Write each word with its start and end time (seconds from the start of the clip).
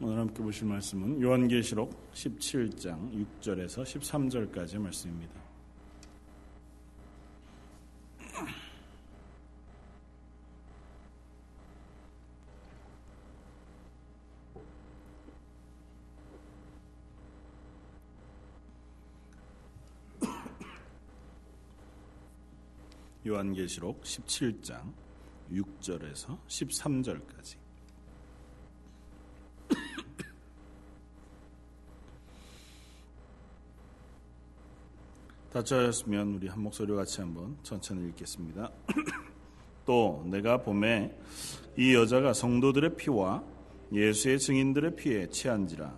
오늘 0.00 0.18
함께 0.18 0.42
보실 0.42 0.66
말씀은 0.66 1.22
요한계시록 1.22 2.12
17장 2.12 3.28
6절에서 3.40 3.84
13절까지 3.84 4.80
말씀입니다. 4.80 5.40
요한계시록 23.24 24.02
17장 24.02 24.92
6절에서 25.52 26.44
13절까지 26.48 27.63
다짜였으면 35.54 36.34
우리 36.34 36.48
한 36.48 36.60
목소리로 36.64 36.96
같이 36.96 37.20
한번 37.20 37.56
천천히 37.62 38.08
읽겠습니다. 38.08 38.72
또 39.86 40.24
내가 40.26 40.60
봄에 40.60 41.16
이 41.76 41.94
여자가 41.94 42.32
성도들의 42.32 42.96
피와 42.96 43.44
예수의 43.92 44.40
증인들의 44.40 44.96
피에 44.96 45.28
취한지라. 45.28 45.94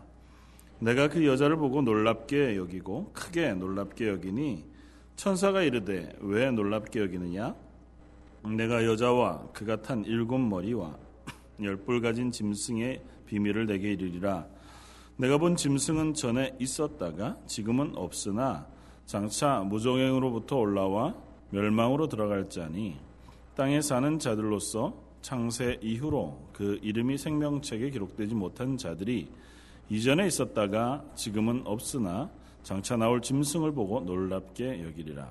내가 0.80 1.08
그 1.08 1.26
여자를 1.26 1.56
보고 1.56 1.80
놀랍게 1.80 2.54
여기고 2.56 3.12
크게 3.14 3.54
놀랍게 3.54 4.08
여기니 4.08 4.66
천사가 5.16 5.62
이르되 5.62 6.14
왜 6.20 6.50
놀랍게 6.50 7.00
여기느냐? 7.00 7.56
내가 8.54 8.84
여자와 8.84 9.52
그가 9.54 9.80
탄 9.80 10.04
일곱 10.04 10.36
머리와 10.36 10.98
열뿔 11.62 12.02
가진 12.02 12.30
짐승의 12.30 13.02
비밀을 13.24 13.64
내게 13.64 13.92
이르리라. 13.92 14.46
내가 15.16 15.38
본 15.38 15.56
짐승은 15.56 16.12
전에 16.12 16.54
있었다가 16.60 17.38
지금은 17.46 17.96
없으나 17.96 18.75
장차 19.06 19.60
무종행으로부터 19.60 20.56
올라와 20.56 21.14
멸망으로 21.50 22.08
들어갈 22.08 22.50
자니 22.50 22.96
땅에 23.54 23.80
사는 23.80 24.18
자들로서 24.18 24.94
창세 25.22 25.78
이후로 25.80 26.50
그 26.52 26.78
이름이 26.82 27.16
생명책에 27.16 27.90
기록되지 27.90 28.34
못한 28.34 28.76
자들이 28.76 29.28
이전에 29.88 30.26
있었다가 30.26 31.04
지금은 31.14 31.62
없으나 31.64 32.30
장차 32.64 32.96
나올 32.96 33.22
짐승을 33.22 33.72
보고 33.72 34.00
놀랍게 34.00 34.82
여기리라. 34.84 35.30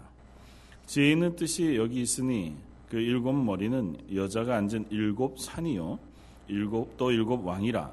지혜 0.86 1.12
있는 1.12 1.36
뜻이 1.36 1.76
여기 1.76 2.02
있으니 2.02 2.56
그 2.90 2.98
일곱 2.98 3.34
머리는 3.34 3.98
여자가 4.14 4.56
앉은 4.56 4.86
일곱 4.90 5.40
산이요 5.40 6.00
일곱 6.48 6.96
또 6.96 7.12
일곱 7.12 7.46
왕이라 7.46 7.92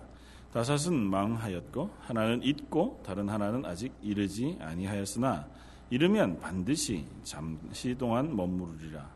다섯은 0.52 0.94
망하였고 0.94 1.90
하나는 2.00 2.42
있고 2.44 3.00
다른 3.04 3.28
하나는 3.28 3.64
아직 3.64 3.92
이르지 4.02 4.58
아니하였으나 4.60 5.46
이르면 5.92 6.40
반드시 6.40 7.04
잠시 7.22 7.94
동안 7.94 8.34
머무르리라. 8.34 9.10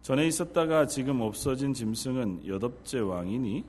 전에 0.00 0.26
있었다가 0.26 0.86
지금 0.86 1.20
없어진 1.20 1.74
짐승은 1.74 2.46
여덟째 2.48 3.00
왕이니 3.00 3.62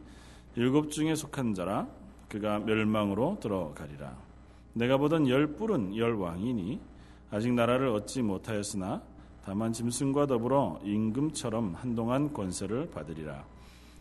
일곱 0.55 0.89
중에 0.89 1.15
속한 1.15 1.53
자라 1.53 1.85
그가 2.29 2.59
멸망으로 2.59 3.39
들어가리라. 3.41 4.17
내가 4.71 4.95
보던 4.95 5.27
열 5.27 5.47
뿔은 5.47 5.97
열 5.97 6.13
왕이니 6.13 6.79
아직 7.29 7.51
나라를 7.51 7.89
얻지 7.89 8.21
못하였으나 8.21 9.03
다만 9.43 9.73
짐승과 9.73 10.27
더불어 10.27 10.79
임금처럼 10.85 11.75
한동안 11.75 12.31
권세를 12.31 12.89
받으리라. 12.89 13.45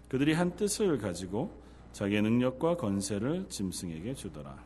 그들이 0.09 0.33
한 0.33 0.55
뜻을 0.55 0.99
가지고 0.99 1.61
자기의 1.91 2.23
능력과 2.23 2.77
권세를 2.77 3.49
짐승에게 3.49 4.15
주더라. 4.15 4.57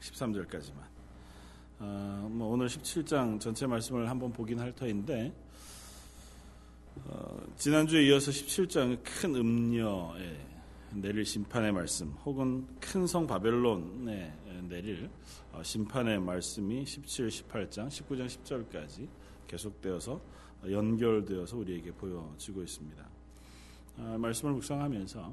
13절까지만. 0.00 0.93
어, 1.78 2.28
뭐 2.30 2.48
오늘 2.52 2.66
17장 2.68 3.40
전체 3.40 3.66
말씀을 3.66 4.08
한번 4.08 4.32
보긴 4.32 4.60
할 4.60 4.72
터인데 4.72 5.32
어, 7.06 7.40
지난주에 7.56 8.04
이어서 8.06 8.30
17장은 8.30 9.00
큰 9.02 9.34
음녀에 9.34 10.54
내릴 10.92 11.24
심판의 11.24 11.72
말씀 11.72 12.08
혹은 12.24 12.66
큰 12.80 13.06
성 13.06 13.26
바벨론에 13.26 14.32
내릴 14.68 15.10
어, 15.52 15.62
심판의 15.62 16.20
말씀이 16.20 16.84
17, 16.86 17.28
18장, 17.28 17.88
19장, 17.88 18.26
10절까지 18.26 19.08
계속되어서 19.46 20.20
연결되어서 20.70 21.56
우리에게 21.56 21.92
보여지고 21.92 22.62
있습니다. 22.62 23.08
어, 23.98 24.16
말씀을 24.18 24.54
묵상하면서 24.54 25.32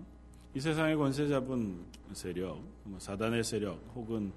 이 0.54 0.60
세상의 0.60 0.98
권세 0.98 1.28
잡은 1.28 1.86
세력, 2.14 2.62
뭐 2.84 3.00
사단의 3.00 3.44
세력 3.44 3.80
혹은 3.96 4.34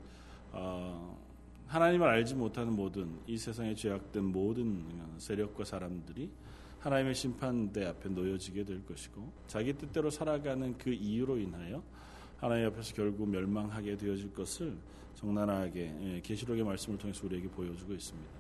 어, 0.53 1.24
하나님을 1.67 2.07
알지 2.07 2.35
못하는 2.35 2.75
모든 2.75 3.19
이 3.27 3.37
세상에 3.37 3.75
죄악된 3.75 4.25
모든 4.25 4.85
세력과 5.19 5.65
사람들이 5.65 6.31
하나님의 6.81 7.15
심판대 7.15 7.87
앞에 7.87 8.11
놓여지게 8.11 8.65
될 8.65 8.85
것이고 8.85 9.33
자기 9.47 9.73
뜻대로 9.73 10.11
살아가는 10.11 10.77
그 10.77 10.91
이유로 10.91 11.39
인하여 11.39 11.83
하나님 12.37 12.67
앞에서 12.67 12.95
결국 12.95 13.29
멸망하게 13.31 13.97
되어질 13.97 14.35
것을 14.35 14.77
적나라하게 15.15 15.97
예, 16.03 16.21
계시록의 16.21 16.63
말씀을 16.65 16.99
통해서 16.99 17.25
우리에게 17.25 17.49
보여주고 17.49 17.95
있습니다. 17.95 18.31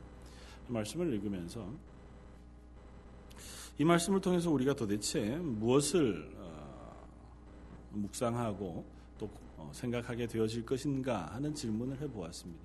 말씀을 0.68 1.12
읽으면서 1.14 1.72
이 3.78 3.84
말씀을 3.84 4.20
통해서 4.20 4.50
우리가 4.50 4.74
도대체 4.74 5.36
무엇을 5.36 6.30
어, 6.36 7.06
묵상하고 7.92 8.84
생각하게 9.72 10.26
되어질 10.26 10.64
것인가 10.64 11.26
하는 11.32 11.54
질문을 11.54 12.00
해보았습니다. 12.00 12.62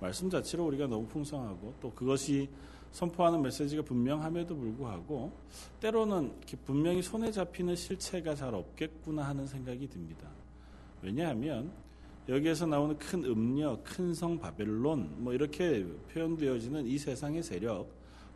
말씀 0.00 0.30
자체로 0.30 0.66
우리가 0.66 0.86
너무 0.86 1.06
풍성하고 1.06 1.74
또 1.80 1.92
그것이 1.92 2.48
선포하는 2.92 3.40
메시지가 3.42 3.82
분명함에도 3.82 4.56
불구하고 4.56 5.32
때로는 5.80 6.32
분명히 6.64 7.02
손에 7.02 7.30
잡히는 7.30 7.76
실체가 7.76 8.34
잘 8.34 8.54
없겠구나 8.54 9.22
하는 9.28 9.46
생각이 9.46 9.88
듭니다. 9.88 10.28
왜냐하면 11.02 11.70
여기에서 12.28 12.66
나오는 12.66 12.96
큰 12.98 13.24
음녀, 13.24 13.78
큰성 13.82 14.38
바벨론 14.38 15.14
뭐 15.18 15.32
이렇게 15.32 15.86
표현되어지는 16.12 16.86
이 16.86 16.98
세상의 16.98 17.42
세력 17.42 17.88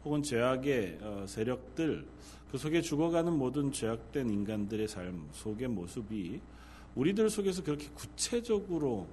혹은 0.05 0.23
죄악의 0.23 0.99
어, 1.01 1.25
세력들 1.27 2.07
그 2.51 2.59
속에 2.59 2.81
죽어가는 2.81 3.33
모든 3.33 3.73
죄악된 3.73 4.31
인간들의 4.31 4.87
삶 4.87 5.29
속의 5.33 5.69
모습이 5.69 6.41
우리들 6.95 7.29
속에서 7.29 7.63
그렇게 7.63 7.89
구체적으로 7.95 9.07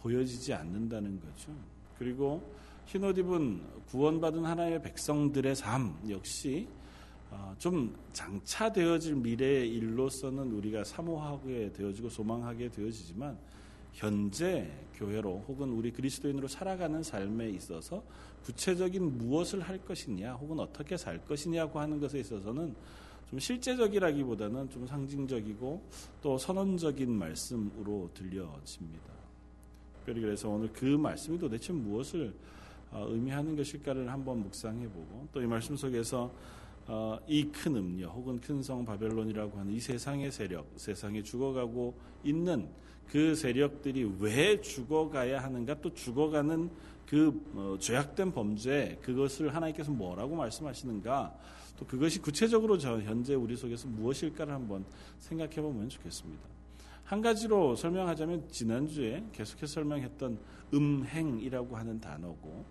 보여지지 0.00 0.52
않는다는 0.52 1.20
거죠. 1.20 1.52
그리고 1.98 2.42
흰옷 2.86 3.16
입은 3.18 3.62
구원받은 3.88 4.44
하나님의 4.44 4.82
백성들의 4.82 5.54
삶 5.54 5.96
역시 6.10 6.68
어, 7.30 7.54
좀 7.58 7.96
장차되어질 8.12 9.14
미래의 9.14 9.70
일로서는 9.70 10.52
우리가 10.52 10.84
사모하게 10.84 11.72
되어지고 11.72 12.10
소망하게 12.10 12.68
되어지지만 12.68 13.38
현재 13.92 14.70
교회로 14.94 15.44
혹은 15.48 15.70
우리 15.70 15.92
그리스도인으로 15.92 16.48
살아가는 16.48 17.02
삶에 17.02 17.48
있어서 17.50 18.02
구체적인 18.44 19.18
무엇을 19.18 19.60
할 19.60 19.78
것이냐 19.78 20.34
혹은 20.34 20.60
어떻게 20.60 20.96
살 20.96 21.24
것이냐고 21.24 21.80
하는 21.80 22.00
것에 22.00 22.18
있어서는 22.18 22.74
좀 23.32 23.38
실제적이라기보다는 23.38 24.68
좀 24.68 24.86
상징적이고 24.86 25.82
또 26.20 26.36
선언적인 26.36 27.10
말씀으로 27.10 28.10
들려집니다. 28.12 29.10
특별히 29.96 30.20
그래서 30.20 30.50
오늘 30.50 30.70
그 30.70 30.84
말씀이 30.84 31.38
도대체 31.38 31.72
무엇을 31.72 32.34
어, 32.90 33.06
의미하는 33.08 33.56
것일까를 33.56 34.12
한번 34.12 34.40
묵상해보고 34.42 35.28
또 35.32 35.40
이 35.40 35.46
말씀 35.46 35.74
속에서 35.74 36.30
어, 36.86 37.18
이큰 37.26 37.74
음녀 37.74 38.08
혹은 38.10 38.38
큰 38.38 38.62
성 38.62 38.84
바벨론이라고 38.84 39.58
하는 39.58 39.72
이 39.72 39.80
세상의 39.80 40.30
세력, 40.30 40.66
세상에 40.76 41.22
죽어가고 41.22 41.94
있는 42.24 42.68
그 43.08 43.34
세력들이 43.34 44.12
왜 44.18 44.60
죽어가야 44.60 45.42
하는가 45.42 45.80
또 45.80 45.94
죽어가는 45.94 46.68
그 47.06 47.42
어, 47.54 47.76
죄악된 47.80 48.32
범죄 48.32 48.98
그것을 49.00 49.54
하나님께서 49.54 49.90
뭐라고 49.90 50.36
말씀하시는가 50.36 51.34
또 51.82 51.86
그것이 51.86 52.20
구체적으로 52.20 52.78
저 52.78 53.00
현재 53.00 53.34
우리 53.34 53.56
속에서 53.56 53.88
무엇일까를 53.88 54.54
한번 54.54 54.84
생각해 55.18 55.56
보면 55.56 55.88
좋겠습니다. 55.88 56.40
한 57.02 57.20
가지로 57.20 57.74
설명하자면 57.74 58.48
지난주에 58.50 59.24
계속해서 59.32 59.74
설명했던 59.74 60.38
음행이라고 60.72 61.76
하는 61.76 62.00
단어고 62.00 62.64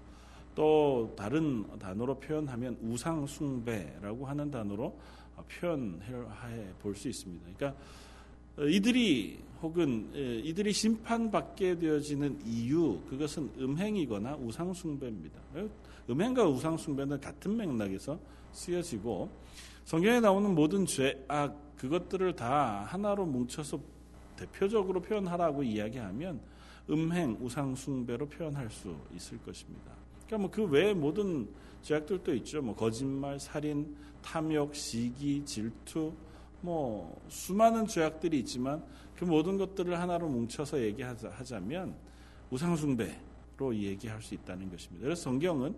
또 0.55 1.13
다른 1.17 1.65
단어로 1.77 2.19
표현하면 2.19 2.77
우상숭배라고 2.81 4.25
하는 4.25 4.49
단어로 4.49 4.97
표현해 5.59 6.73
볼 6.79 6.95
수 6.95 7.09
있습니다. 7.09 7.49
그러니까 7.57 7.81
이들이 8.59 9.39
혹은 9.61 10.09
이들이 10.13 10.71
심판받게 10.71 11.79
되어지는 11.79 12.39
이유 12.45 13.01
그것은 13.09 13.49
음행이거나 13.59 14.37
우상숭배입니다. 14.37 15.39
음행과 16.09 16.47
우상숭배는 16.47 17.19
같은 17.19 17.57
맥락에서 17.57 18.17
쓰여지고 18.51 19.29
성경에 19.85 20.19
나오는 20.19 20.53
모든 20.53 20.85
죄악 20.85 21.75
그것들을 21.77 22.35
다 22.35 22.85
하나로 22.87 23.25
뭉쳐서 23.25 23.79
대표적으로 24.35 25.01
표현하라고 25.01 25.63
이야기하면 25.63 26.39
음행, 26.89 27.37
우상 27.41 27.75
숭배로 27.75 28.27
표현할 28.27 28.69
수 28.69 28.95
있을 29.15 29.37
것입니다. 29.39 29.91
그러니까 30.25 30.37
뭐 30.37 30.51
그 30.51 30.63
외에 30.71 30.93
모든 30.93 31.47
죄악들도 31.81 32.33
있죠. 32.35 32.61
뭐 32.61 32.75
거짓말, 32.75 33.39
살인, 33.39 33.95
탐욕, 34.21 34.73
시기, 34.75 35.43
질투, 35.43 36.13
뭐 36.61 37.19
수많은 37.27 37.87
죄악들이 37.87 38.39
있지만 38.39 38.83
그 39.15 39.25
모든 39.25 39.57
것들을 39.57 39.99
하나로 39.99 40.29
뭉쳐서 40.29 40.81
얘기하자면 40.81 41.95
우상 42.49 42.75
숭배로 42.75 43.75
얘기할 43.75 44.21
수 44.21 44.35
있다는 44.35 44.69
것입니다. 44.69 45.05
그래서 45.05 45.23
성경은 45.23 45.69
어, 45.69 45.75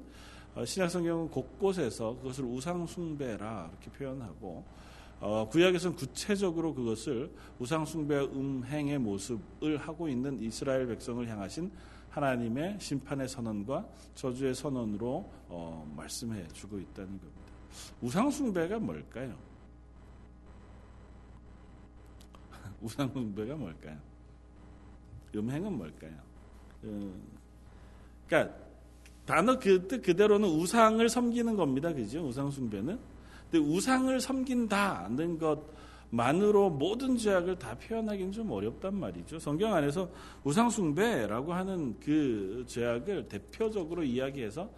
신약 0.66 0.90
성경은 0.92 1.30
곳곳에서 1.30 2.16
그것을 2.18 2.46
우상 2.46 2.86
숭배라 2.86 3.72
이렇게 3.72 3.90
표현하고 3.98 4.64
어, 5.20 5.48
구약에서는 5.50 5.96
구체적으로 5.96 6.74
그것을 6.74 7.32
우상 7.58 7.86
숭배 7.86 8.20
음행의 8.20 9.00
모습을 9.00 9.78
하고 9.78 10.08
있는 10.08 10.40
이스라엘 10.40 10.86
백성을 10.86 11.28
향하신 11.28 11.72
하나님의 12.10 12.78
심판의 12.80 13.28
선언과 13.28 13.88
저주의 14.14 14.54
선언으로 14.54 15.32
어, 15.48 15.92
말씀해 15.96 16.48
주고 16.50 16.78
있다는 16.78 17.18
겁니다. 17.18 17.42
우상 18.02 18.30
숭배가 18.30 18.78
뭘까요? 18.78 19.36
우상 22.82 23.12
숭배가 23.12 23.56
뭘까요? 23.56 23.98
음행은 25.36 25.74
뭘까요? 25.74 26.16
어, 26.84 27.14
그러니까 28.28 28.63
단어 29.26 29.58
그 29.58 29.88
뜻 29.88 30.02
그대로는 30.02 30.48
우상을 30.50 31.08
섬기는 31.08 31.56
겁니다. 31.56 31.94
그죠? 31.94 32.26
우상 32.26 32.52
숭배는. 32.52 33.00
근데 33.50 33.66
우상을 33.66 34.20
섬긴다는 34.20 35.40
것만으로 36.10 36.70
모든 36.72 37.18
죄악을 37.18 37.58
다 37.58 37.76
표현하기는 37.76 38.32
좀 38.32 38.52
어렵단 38.52 38.96
말이죠. 38.96 39.40
성경 39.40 39.74
안에서 39.74 40.10
우상 40.44 40.70
숭배라고 40.70 41.54
하는 41.54 41.96
그 42.00 42.66
죄악을 42.68 43.28
대표적으로 43.28 44.04
이야기해서 44.04 44.70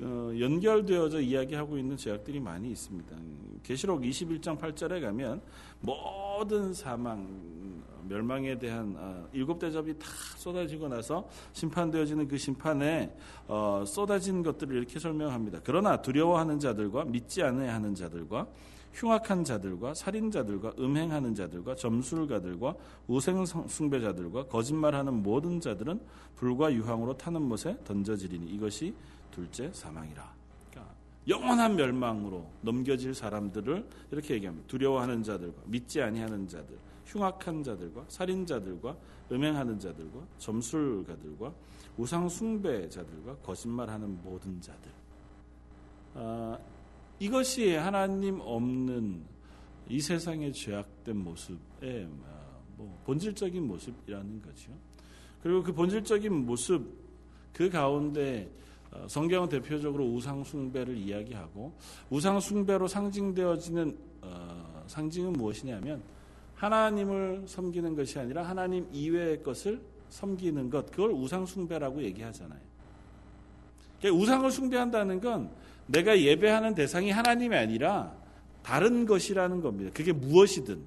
어, 0.00 0.32
연결되어져 0.38 1.20
이야기하고 1.20 1.76
있는 1.76 1.96
죄악들이 1.96 2.38
많이 2.38 2.70
있습니다. 2.70 3.16
계시록 3.64 4.02
21장 4.02 4.56
8절에 4.56 5.00
가면 5.00 5.40
모든 5.80 6.72
사망 6.72 7.77
멸망에 8.08 8.58
대한 8.58 8.94
어, 8.98 9.28
일곱 9.32 9.58
대접이 9.58 9.98
다 9.98 10.06
쏟아지고 10.36 10.88
나서 10.88 11.28
심판되어지는 11.52 12.28
그 12.28 12.38
심판에 12.38 13.14
어, 13.46 13.84
쏟아진 13.86 14.42
것들을 14.42 14.76
이렇게 14.76 14.98
설명합니다. 14.98 15.60
그러나 15.64 16.00
두려워하는 16.00 16.58
자들과 16.58 17.04
믿지 17.04 17.42
않아야 17.42 17.74
하는 17.74 17.94
자들과 17.94 18.46
흉악한 18.92 19.44
자들과 19.44 19.94
살인자들과 19.94 20.72
음행하는 20.78 21.34
자들과 21.34 21.76
점술가들과 21.76 22.74
우생 23.06 23.44
숭배자들과 23.46 24.46
거짓말하는 24.46 25.22
모든 25.22 25.60
자들은 25.60 26.00
불과 26.36 26.72
유황으로 26.72 27.16
타는 27.16 27.42
못에 27.42 27.76
던져지리니 27.84 28.46
이것이 28.54 28.94
둘째 29.30 29.70
사망이라. 29.72 30.32
그러니까 30.70 30.94
영원한 31.28 31.76
멸망으로 31.76 32.46
넘겨질 32.62 33.14
사람들을 33.14 33.86
이렇게 34.10 34.34
얘기합니다. 34.34 34.66
두려워하는 34.66 35.22
자들과 35.22 35.62
믿지 35.66 36.02
아니하는 36.02 36.48
자들, 36.48 36.76
흉악한 37.08 37.62
자들과 37.62 38.04
살인자들과 38.08 38.96
음행하는 39.32 39.78
자들과 39.78 40.20
점술가들과 40.38 41.52
우상 41.96 42.28
숭배자들과 42.28 43.36
거짓말하는 43.38 44.22
모든 44.22 44.60
자들. 44.60 44.90
아, 46.14 46.58
이것이 47.18 47.74
하나님 47.74 48.40
없는 48.40 49.24
이 49.88 50.00
세상의 50.00 50.52
죄악된 50.52 51.16
모습의 51.16 52.08
아, 52.26 52.38
뭐 52.76 53.00
본질적인 53.04 53.66
모습이라는 53.66 54.42
거죠. 54.42 54.70
그리고 55.42 55.62
그 55.62 55.72
본질적인 55.72 56.46
모습 56.46 56.86
그 57.52 57.68
가운데 57.70 58.48
어, 58.90 59.06
성경은 59.08 59.48
대표적으로 59.48 60.04
우상 60.06 60.44
숭배를 60.44 60.96
이야기하고 60.96 61.72
우상 62.10 62.40
숭배로 62.40 62.86
상징되어지는 62.86 63.98
어, 64.22 64.84
상징은 64.86 65.32
무엇이냐면 65.32 66.02
하나님을 66.58 67.44
섬기는 67.46 67.94
것이 67.94 68.18
아니라 68.18 68.42
하나님 68.42 68.86
이외의 68.92 69.42
것을 69.42 69.80
섬기는 70.08 70.70
것 70.70 70.90
그걸 70.90 71.12
우상 71.12 71.46
숭배라고 71.46 72.02
얘기하잖아요. 72.02 72.60
그러니까 74.00 74.22
우상을 74.22 74.50
숭배한다는 74.50 75.20
건 75.20 75.50
내가 75.86 76.20
예배하는 76.20 76.74
대상이 76.74 77.10
하나님이 77.10 77.56
아니라 77.56 78.12
다른 78.62 79.06
것이라는 79.06 79.60
겁니다. 79.60 79.90
그게 79.94 80.12
무엇이든 80.12 80.82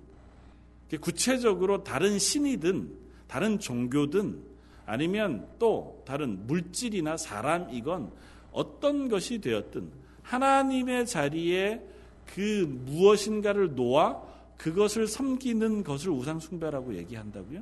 구체적으로 0.99 1.83
다른 1.83 2.19
신이든 2.19 2.91
다른 3.27 3.57
종교든 3.57 4.43
아니면 4.85 5.47
또 5.57 6.03
다른 6.05 6.45
물질이나 6.47 7.15
사람이건 7.15 8.11
어떤 8.51 9.07
것이 9.07 9.39
되었든 9.39 9.89
하나님의 10.23 11.05
자리에 11.05 11.81
그 12.25 12.65
무엇인가를 12.85 13.75
놓아 13.75 14.30
그것을 14.61 15.07
섬기는 15.07 15.83
것을 15.83 16.11
우상숭배라고 16.11 16.95
얘기한다고요. 16.95 17.61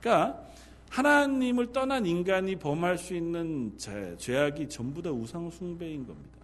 그러니까 0.00 0.42
하나님을 0.90 1.72
떠난 1.72 2.04
인간이 2.04 2.56
범할 2.56 2.98
수 2.98 3.14
있는 3.14 3.78
죄악이 3.78 4.68
전부 4.68 5.00
다 5.00 5.12
우상숭배인 5.12 6.06
겁니다. 6.06 6.40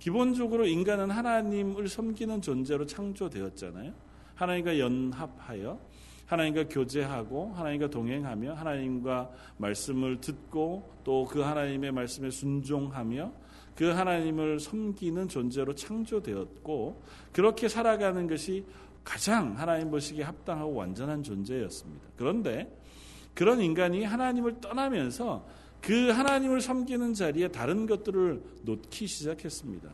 기본적으로 0.00 0.66
인간은 0.66 1.10
하나님을 1.10 1.88
섬기는 1.88 2.42
존재로 2.42 2.86
창조되었잖아요. 2.86 3.92
하나님과 4.34 4.78
연합하여 4.80 5.78
하나님과 6.26 6.66
교제하고 6.68 7.52
하나님과 7.54 7.88
동행하며 7.88 8.54
하나님과 8.54 9.30
말씀을 9.58 10.20
듣고 10.20 10.92
또 11.04 11.24
그 11.30 11.40
하나님의 11.40 11.92
말씀에 11.92 12.30
순종하며 12.30 13.32
그 13.76 13.84
하나님을 13.90 14.58
섬기는 14.58 15.28
존재로 15.28 15.74
창조되었고 15.74 17.02
그렇게 17.32 17.68
살아가는 17.68 18.26
것이 18.26 18.64
가장 19.04 19.56
하나님 19.58 19.90
보시기에 19.90 20.24
합당하고 20.24 20.74
완전한 20.74 21.22
존재였습니다. 21.22 22.08
그런데 22.16 22.74
그런 23.34 23.60
인간이 23.60 24.02
하나님을 24.02 24.60
떠나면서 24.60 25.46
그 25.82 26.08
하나님을 26.08 26.60
섬기는 26.60 27.14
자리에 27.14 27.48
다른 27.48 27.86
것들을 27.86 28.42
놓기 28.62 29.06
시작했습니다. 29.06 29.90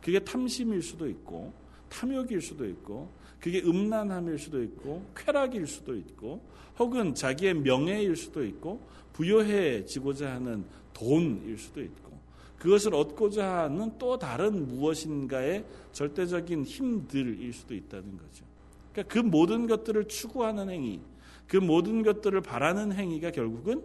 그게 0.00 0.18
탐심일 0.18 0.82
수도 0.82 1.08
있고 1.08 1.52
탐욕일 1.88 2.40
수도 2.40 2.66
있고 2.66 3.12
그게 3.38 3.62
음란함일 3.62 4.38
수도 4.38 4.62
있고 4.62 5.04
쾌락일 5.14 5.66
수도 5.66 5.94
있고 5.94 6.42
혹은 6.78 7.14
자기의 7.14 7.54
명예일 7.54 8.16
수도 8.16 8.44
있고 8.44 8.80
부여해지고자 9.12 10.32
하는 10.32 10.64
돈일 10.92 11.58
수도 11.58 11.82
있고 11.82 12.05
그것을 12.66 12.96
얻고자 12.96 13.62
하는 13.62 13.92
또 13.96 14.18
다른 14.18 14.66
무엇인가의 14.66 15.64
절대적인 15.92 16.64
힘들일 16.64 17.52
수도 17.52 17.76
있다는 17.76 18.16
거죠. 18.16 18.44
그러니까 18.92 19.14
그 19.14 19.20
모든 19.20 19.68
것들을 19.68 20.08
추구하는 20.08 20.68
행위, 20.68 21.00
그 21.46 21.58
모든 21.58 22.02
것들을 22.02 22.40
바라는 22.40 22.92
행위가 22.92 23.30
결국은 23.30 23.84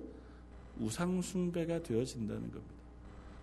우상숭배가 0.80 1.84
되어진다는 1.84 2.42
겁니다. 2.42 2.74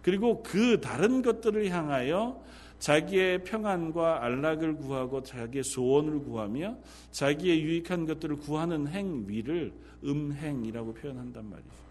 그리고 0.03 0.43
그 0.43 0.81
다른 0.81 1.23
것들을 1.23 1.69
향하여 1.71 2.43
자기의 2.81 3.45
평안과 3.45 4.25
안락을 4.25 4.75
구하고 4.75 5.23
자기의 5.23 5.63
소원을 5.63 6.19
구하며 6.25 6.77
자기의 7.13 7.63
유익한 7.63 8.07
것들을 8.07 8.39
구하는 8.39 8.89
행위를 8.89 9.73
음행이라고 10.03 10.95
표현한단 10.95 11.49
말이죠. 11.49 11.88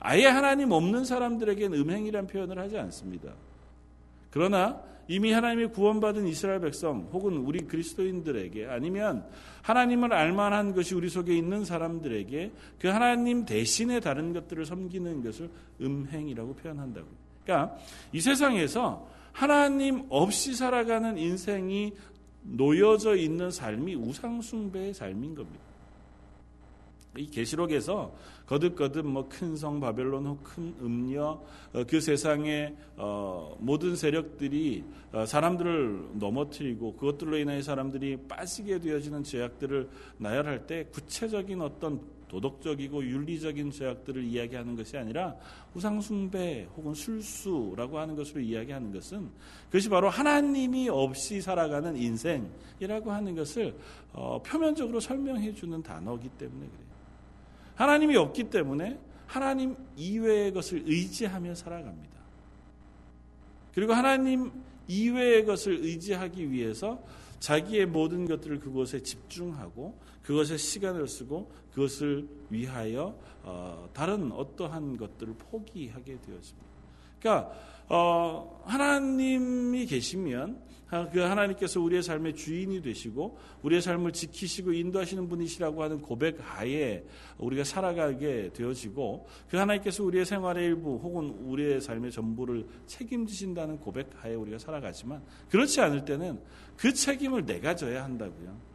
아예 0.00 0.26
하나님 0.26 0.72
없는 0.72 1.04
사람들에게는 1.04 1.78
음행이란 1.78 2.26
표현을 2.26 2.58
하지 2.58 2.78
않습니다. 2.78 3.32
그러나 4.30 4.80
이미 5.08 5.32
하나님이 5.32 5.66
구원받은 5.68 6.26
이스라엘 6.26 6.60
백성 6.60 7.08
혹은 7.12 7.36
우리 7.38 7.66
그리스도인들에게 7.66 8.66
아니면 8.66 9.24
하나님을 9.62 10.12
알만한 10.12 10.72
것이 10.72 10.94
우리 10.94 11.08
속에 11.08 11.36
있는 11.36 11.64
사람들에게 11.64 12.52
그 12.78 12.88
하나님 12.88 13.44
대신에 13.44 14.00
다른 14.00 14.32
것들을 14.32 14.64
섬기는 14.64 15.22
것을 15.22 15.50
음행이라고 15.80 16.54
표현한다고. 16.54 17.06
그러니까 17.44 17.76
이 18.12 18.20
세상에서 18.20 19.08
하나님 19.32 20.06
없이 20.08 20.54
살아가는 20.54 21.18
인생이 21.18 21.92
놓여져 22.42 23.16
있는 23.16 23.50
삶이 23.50 23.96
우상숭배의 23.96 24.94
삶인 24.94 25.34
겁니다. 25.34 25.69
이 27.16 27.26
계시록에서 27.28 28.14
거듭거듭 28.46 29.06
뭐 29.06 29.28
큰 29.28 29.56
성 29.56 29.80
바벨론 29.80 30.26
혹큰 30.26 30.74
음녀 30.80 31.40
어, 31.72 31.84
그 31.88 32.00
세상의 32.00 32.76
어, 32.96 33.56
모든 33.58 33.96
세력들이 33.96 34.84
어, 35.12 35.26
사람들을 35.26 36.10
넘어뜨리고 36.14 36.94
그것들로 36.94 37.36
인해 37.38 37.62
사람들이 37.62 38.16
빠지게 38.28 38.78
되어지는 38.78 39.24
죄악들을 39.24 39.88
나열할 40.18 40.66
때 40.66 40.86
구체적인 40.92 41.60
어떤 41.62 42.00
도덕적이고 42.28 43.02
윤리적인 43.04 43.72
죄악들을 43.72 44.22
이야기하는 44.22 44.76
것이 44.76 44.96
아니라 44.96 45.34
우상숭배 45.74 46.68
혹은 46.76 46.94
술수라고 46.94 47.98
하는 47.98 48.14
것으로 48.14 48.40
이야기하는 48.40 48.92
것은 48.92 49.28
그것이 49.66 49.88
바로 49.88 50.08
하나님이 50.08 50.88
없이 50.88 51.40
살아가는 51.40 51.96
인생이라고 51.96 53.10
하는 53.10 53.34
것을 53.34 53.76
어, 54.12 54.40
표면적으로 54.44 55.00
설명해 55.00 55.54
주는 55.54 55.82
단어이기 55.82 56.28
때문에 56.30 56.66
그래요. 56.68 56.89
하나님이 57.80 58.14
없기 58.18 58.50
때문에 58.50 58.98
하나님 59.26 59.74
이외의 59.96 60.52
것을 60.52 60.82
의지하며 60.84 61.54
살아갑니다. 61.54 62.20
그리고 63.74 63.94
하나님 63.94 64.52
이외의 64.86 65.46
것을 65.46 65.82
의지하기 65.82 66.50
위해서 66.50 67.02
자기의 67.38 67.86
모든 67.86 68.26
것들을 68.26 68.60
그곳에 68.60 69.02
집중하고 69.02 69.98
그것에 70.22 70.58
시간을 70.58 71.08
쓰고 71.08 71.50
그것을 71.72 72.28
위하여 72.50 73.18
어, 73.44 73.88
다른 73.94 74.30
어떠한 74.30 74.98
것들을 74.98 75.32
포기하게 75.38 76.20
되었습니다. 76.20 76.68
그러니까 77.18 77.52
어, 77.88 78.62
하나님이 78.66 79.86
계시면 79.86 80.60
그 81.12 81.20
하나님께서 81.20 81.80
우리의 81.80 82.02
삶의 82.02 82.34
주인이 82.34 82.82
되시고 82.82 83.38
우리의 83.62 83.80
삶을 83.80 84.12
지키시고 84.12 84.72
인도하시는 84.72 85.28
분이시라고 85.28 85.82
하는 85.84 86.00
고백 86.00 86.38
하에 86.40 87.04
우리가 87.38 87.62
살아가게 87.62 88.50
되어지고 88.52 89.26
그 89.48 89.56
하나님께서 89.56 90.02
우리의 90.02 90.24
생활의 90.24 90.64
일부 90.64 90.96
혹은 90.96 91.30
우리의 91.44 91.80
삶의 91.80 92.10
전부를 92.10 92.66
책임지신다는 92.86 93.78
고백 93.78 94.08
하에 94.16 94.34
우리가 94.34 94.58
살아가지만 94.58 95.22
그렇지 95.48 95.80
않을 95.80 96.04
때는 96.04 96.40
그 96.76 96.92
책임을 96.92 97.46
내가 97.46 97.76
져야 97.76 98.02
한다고요. 98.02 98.70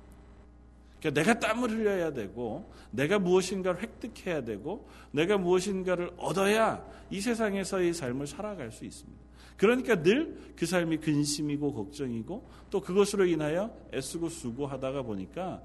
그러니까 1.00 1.22
내가 1.22 1.40
땀을 1.40 1.70
흘려야 1.70 2.14
되고 2.14 2.72
내가 2.92 3.20
무엇인가를 3.20 3.82
획득해야 3.82 4.46
되고 4.46 4.88
내가 5.12 5.38
무엇인가를 5.38 6.12
얻어야 6.18 6.86
이 7.10 7.20
세상에서의 7.20 7.94
삶을 7.94 8.26
살아갈 8.26 8.72
수 8.72 8.86
있습니다. 8.86 9.26
그러니까 9.58 10.02
늘 10.02 10.46
그 10.56 10.66
삶이 10.66 10.98
근심이고 10.98 11.74
걱정이고 11.74 12.44
또 12.70 12.82
그것으로 12.82 13.26
인하여 13.26 13.76
애쓰고 13.94 14.30
수고하다가 14.30 15.02
보니까 15.04 15.62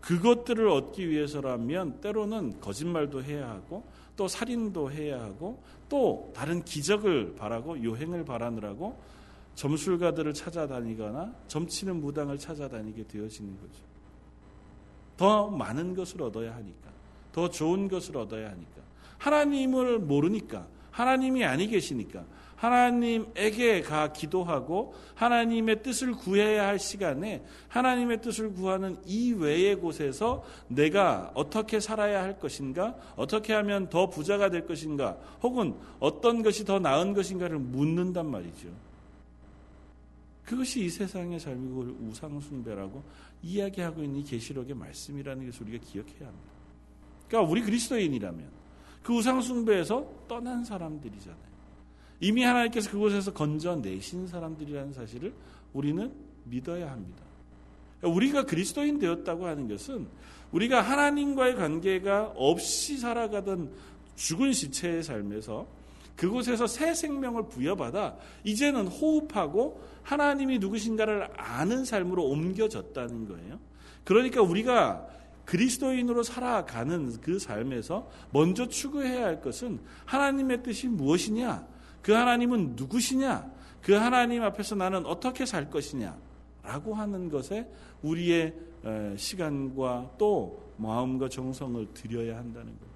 그것들을 0.00 0.68
얻기 0.68 1.08
위해서라면 1.08 2.00
때로는 2.00 2.60
거짓말도 2.60 3.22
해야 3.22 3.48
하고 3.48 3.84
또 4.16 4.28
살인도 4.28 4.90
해야 4.90 5.20
하고 5.20 5.62
또 5.88 6.30
다른 6.34 6.62
기적을 6.62 7.36
바라고 7.36 7.82
요행을 7.82 8.24
바라느라고 8.24 8.98
점술가들을 9.54 10.34
찾아다니거나 10.34 11.34
점치는 11.48 12.00
무당을 12.00 12.38
찾아다니게 12.38 13.06
되어지는 13.06 13.56
거죠. 13.60 13.82
더 15.16 15.48
많은 15.50 15.94
것을 15.94 16.22
얻어야 16.22 16.54
하니까. 16.56 16.90
더 17.32 17.48
좋은 17.48 17.88
것을 17.88 18.16
얻어야 18.16 18.50
하니까. 18.50 18.82
하나님을 19.18 19.98
모르니까. 20.00 20.66
하나님이 20.90 21.44
아니 21.44 21.68
계시니까. 21.68 22.24
하나님에게 22.62 23.82
가 23.82 24.12
기도하고 24.12 24.94
하나님의 25.16 25.82
뜻을 25.82 26.12
구해야 26.12 26.68
할 26.68 26.78
시간에 26.78 27.44
하나님의 27.66 28.22
뜻을 28.22 28.54
구하는 28.54 28.96
이 29.04 29.32
외의 29.32 29.74
곳에서 29.74 30.44
내가 30.68 31.32
어떻게 31.34 31.80
살아야 31.80 32.22
할 32.22 32.38
것인가, 32.38 32.94
어떻게 33.16 33.52
하면 33.52 33.88
더 33.88 34.08
부자가 34.08 34.48
될 34.48 34.64
것인가, 34.64 35.16
혹은 35.42 35.74
어떤 35.98 36.44
것이 36.44 36.64
더 36.64 36.78
나은 36.78 37.14
것인가를 37.14 37.58
묻는단 37.58 38.30
말이죠. 38.30 38.68
그것이 40.44 40.84
이 40.84 40.88
세상의 40.88 41.40
삶이고 41.40 41.80
우상숭배라고 42.10 43.02
이야기하고 43.42 44.04
있는 44.04 44.20
이 44.20 44.24
계시록의 44.24 44.76
말씀이라는 44.76 45.46
것을 45.46 45.66
우리가 45.66 45.84
기억해야 45.84 46.28
합니다. 46.28 46.52
그러니까 47.26 47.50
우리 47.50 47.62
그리스도인이라면 47.62 48.62
그 49.02 49.14
우상숭배에서 49.14 50.06
떠난 50.28 50.64
사람들이잖아요. 50.64 51.51
이미 52.22 52.44
하나님께서 52.44 52.88
그곳에서 52.88 53.32
건져내신 53.32 54.28
사람들이라는 54.28 54.92
사실을 54.92 55.34
우리는 55.72 56.12
믿어야 56.44 56.92
합니다. 56.92 57.20
우리가 58.00 58.46
그리스도인 58.46 59.00
되었다고 59.00 59.44
하는 59.44 59.66
것은 59.66 60.06
우리가 60.52 60.82
하나님과의 60.82 61.56
관계가 61.56 62.34
없이 62.36 62.96
살아가던 62.96 63.72
죽은 64.14 64.52
시체의 64.52 65.02
삶에서 65.02 65.66
그곳에서 66.14 66.68
새 66.68 66.94
생명을 66.94 67.48
부여받아 67.48 68.16
이제는 68.44 68.86
호흡하고 68.86 69.82
하나님이 70.04 70.60
누구신가를 70.60 71.28
아는 71.36 71.84
삶으로 71.84 72.24
옮겨졌다는 72.24 73.26
거예요. 73.26 73.58
그러니까 74.04 74.42
우리가 74.42 75.08
그리스도인으로 75.44 76.22
살아가는 76.22 77.20
그 77.20 77.40
삶에서 77.40 78.08
먼저 78.30 78.68
추구해야 78.68 79.26
할 79.26 79.40
것은 79.40 79.80
하나님의 80.04 80.62
뜻이 80.62 80.86
무엇이냐? 80.86 81.72
그 82.02 82.12
하나님은 82.12 82.74
누구시냐? 82.76 83.50
그 83.80 83.92
하나님 83.92 84.42
앞에서 84.42 84.74
나는 84.74 85.06
어떻게 85.06 85.46
살 85.46 85.70
것이냐? 85.70 86.16
라고 86.62 86.94
하는 86.94 87.28
것에 87.28 87.68
우리의 88.02 88.54
시간과 89.16 90.12
또 90.18 90.62
마음과 90.76 91.28
정성을 91.28 91.94
들여야 91.94 92.36
한다는 92.36 92.66
거예요. 92.78 92.92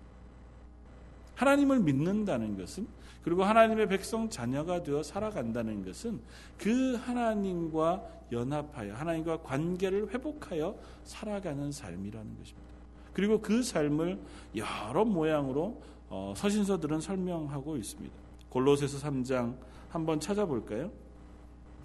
하나님을 1.34 1.80
믿는다는 1.80 2.56
것은 2.56 2.86
그리고 3.22 3.44
하나님의 3.44 3.88
백성 3.88 4.30
자녀가 4.30 4.82
되어 4.82 5.02
살아간다는 5.02 5.84
것은 5.84 6.20
그 6.58 6.94
하나님과 6.94 8.02
연합하여 8.32 8.94
하나님과 8.94 9.42
관계를 9.42 10.14
회복하여 10.14 10.76
살아가는 11.04 11.70
삶이라는 11.70 12.38
것입니다. 12.38 12.66
그리고 13.12 13.40
그 13.40 13.62
삶을 13.62 14.18
여러 14.54 15.04
모양으로 15.04 15.82
어, 16.08 16.34
서신서들은 16.36 17.00
설명하고 17.00 17.76
있습니다. 17.76 18.14
골로새서 18.56 19.06
3장 19.06 19.54
한번 19.90 20.18
찾아볼까요? 20.18 20.90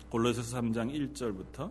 골로새서 0.10 0.58
3장 0.58 1.14
1절부터 1.14 1.70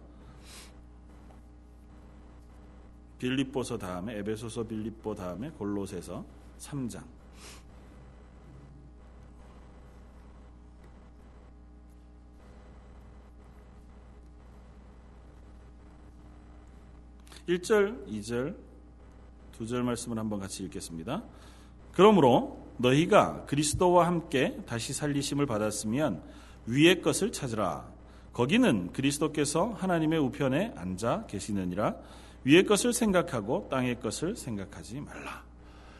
빌립보서 3.18 3.78
다음에 3.78 4.18
에베소서 4.18 4.64
빌립보 4.64 5.14
다음에 5.14 5.48
골로새서 5.52 6.22
3장 6.58 7.02
1절, 17.48 18.06
2절, 18.06 18.54
두 19.52 19.66
절 19.66 19.82
말씀을 19.82 20.18
한번 20.18 20.40
같이 20.40 20.62
읽겠습니다. 20.64 21.24
그러므로 21.92 22.69
너희가 22.80 23.44
그리스도와 23.46 24.06
함께 24.06 24.56
다시 24.66 24.92
살리심을 24.92 25.46
받았으면 25.46 26.22
위의 26.66 27.02
것을 27.02 27.32
찾으라. 27.32 27.88
거기는 28.32 28.92
그리스도께서 28.92 29.70
하나님의 29.70 30.18
우편에 30.18 30.72
앉아 30.76 31.26
계시느니라. 31.26 31.96
위의 32.44 32.64
것을 32.64 32.92
생각하고 32.92 33.68
땅의 33.70 34.00
것을 34.00 34.36
생각하지 34.36 35.00
말라. 35.00 35.44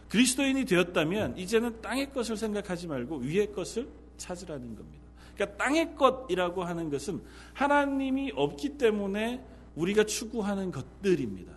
그리스도인이 0.09 0.65
되었다면 0.65 1.37
이제는 1.37 1.83
땅의 1.83 2.13
것을 2.13 2.37
생각하지 2.37 2.87
말고 2.87 3.19
위의 3.19 3.53
것을 3.53 3.89
찾으라는 4.17 4.75
겁니다. 4.75 5.05
그러니까 5.35 5.57
땅의 5.57 5.95
것이라고 5.97 6.65
하는 6.65 6.91
것은 6.91 7.21
하나님이 7.53 8.33
없기 8.35 8.79
때문에 8.79 9.45
우리가 9.77 10.05
추구하는 10.05 10.71
것들입니다. 10.71 11.53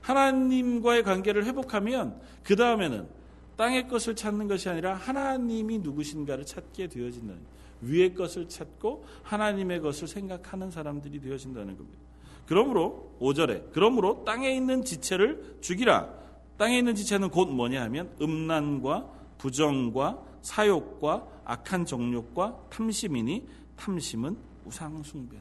하나님과의 0.00 1.02
관계를 1.02 1.44
회복하면 1.44 2.20
그 2.44 2.56
다음에는 2.56 3.15
땅의 3.56 3.88
것을 3.88 4.14
찾는 4.14 4.48
것이 4.48 4.68
아니라 4.68 4.94
하나님이 4.94 5.78
누구신가를 5.78 6.44
찾게 6.44 6.88
되어진다는 6.88 7.40
위의 7.82 8.14
것을 8.14 8.48
찾고 8.48 9.04
하나님의 9.22 9.80
것을 9.80 10.08
생각하는 10.08 10.70
사람들이 10.70 11.20
되어진다는 11.20 11.76
겁니다. 11.76 11.98
그러므로 12.46 13.16
5절에 13.20 13.72
그러므로 13.72 14.24
땅에 14.24 14.54
있는 14.54 14.84
지체를 14.84 15.58
죽이라. 15.60 16.08
땅에 16.56 16.78
있는 16.78 16.94
지체는 16.94 17.30
곧 17.30 17.46
뭐냐 17.48 17.82
하면 17.82 18.10
음란과 18.20 19.10
부정과 19.38 20.22
사욕과 20.42 21.26
악한 21.44 21.84
정욕과 21.84 22.68
탐심이니 22.70 23.46
탐심은 23.76 24.36
우상숭배. 24.64 25.36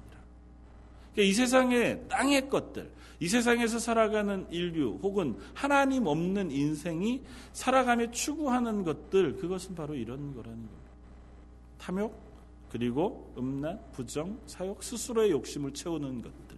그러니까 1.16 1.32
이 1.32 1.34
세상의 1.34 2.02
땅의 2.10 2.50
것들, 2.50 2.92
이 3.26 3.28
세상에서 3.28 3.80
살아가는 3.80 4.46
인류 4.52 5.00
혹은 5.02 5.36
하나님 5.56 6.06
없는 6.06 6.52
인생이 6.52 7.24
살아가며 7.54 8.12
추구하는 8.12 8.84
것들, 8.84 9.38
그것은 9.38 9.74
바로 9.74 9.96
이런 9.96 10.36
거라는 10.36 10.58
겁니다. 10.58 10.92
탐욕, 11.80 12.16
그리고 12.70 13.34
음란, 13.36 13.80
부정, 13.94 14.38
사욕, 14.46 14.84
스스로의 14.84 15.32
욕심을 15.32 15.74
채우는 15.74 16.22
것들. 16.22 16.58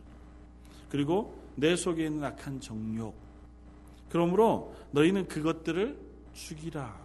그리고 0.90 1.42
내 1.56 1.78
속에 1.78 2.08
있는 2.08 2.26
악한 2.26 2.60
정욕. 2.60 3.16
그러므로 4.10 4.76
너희는 4.92 5.30
그것들을 5.30 5.98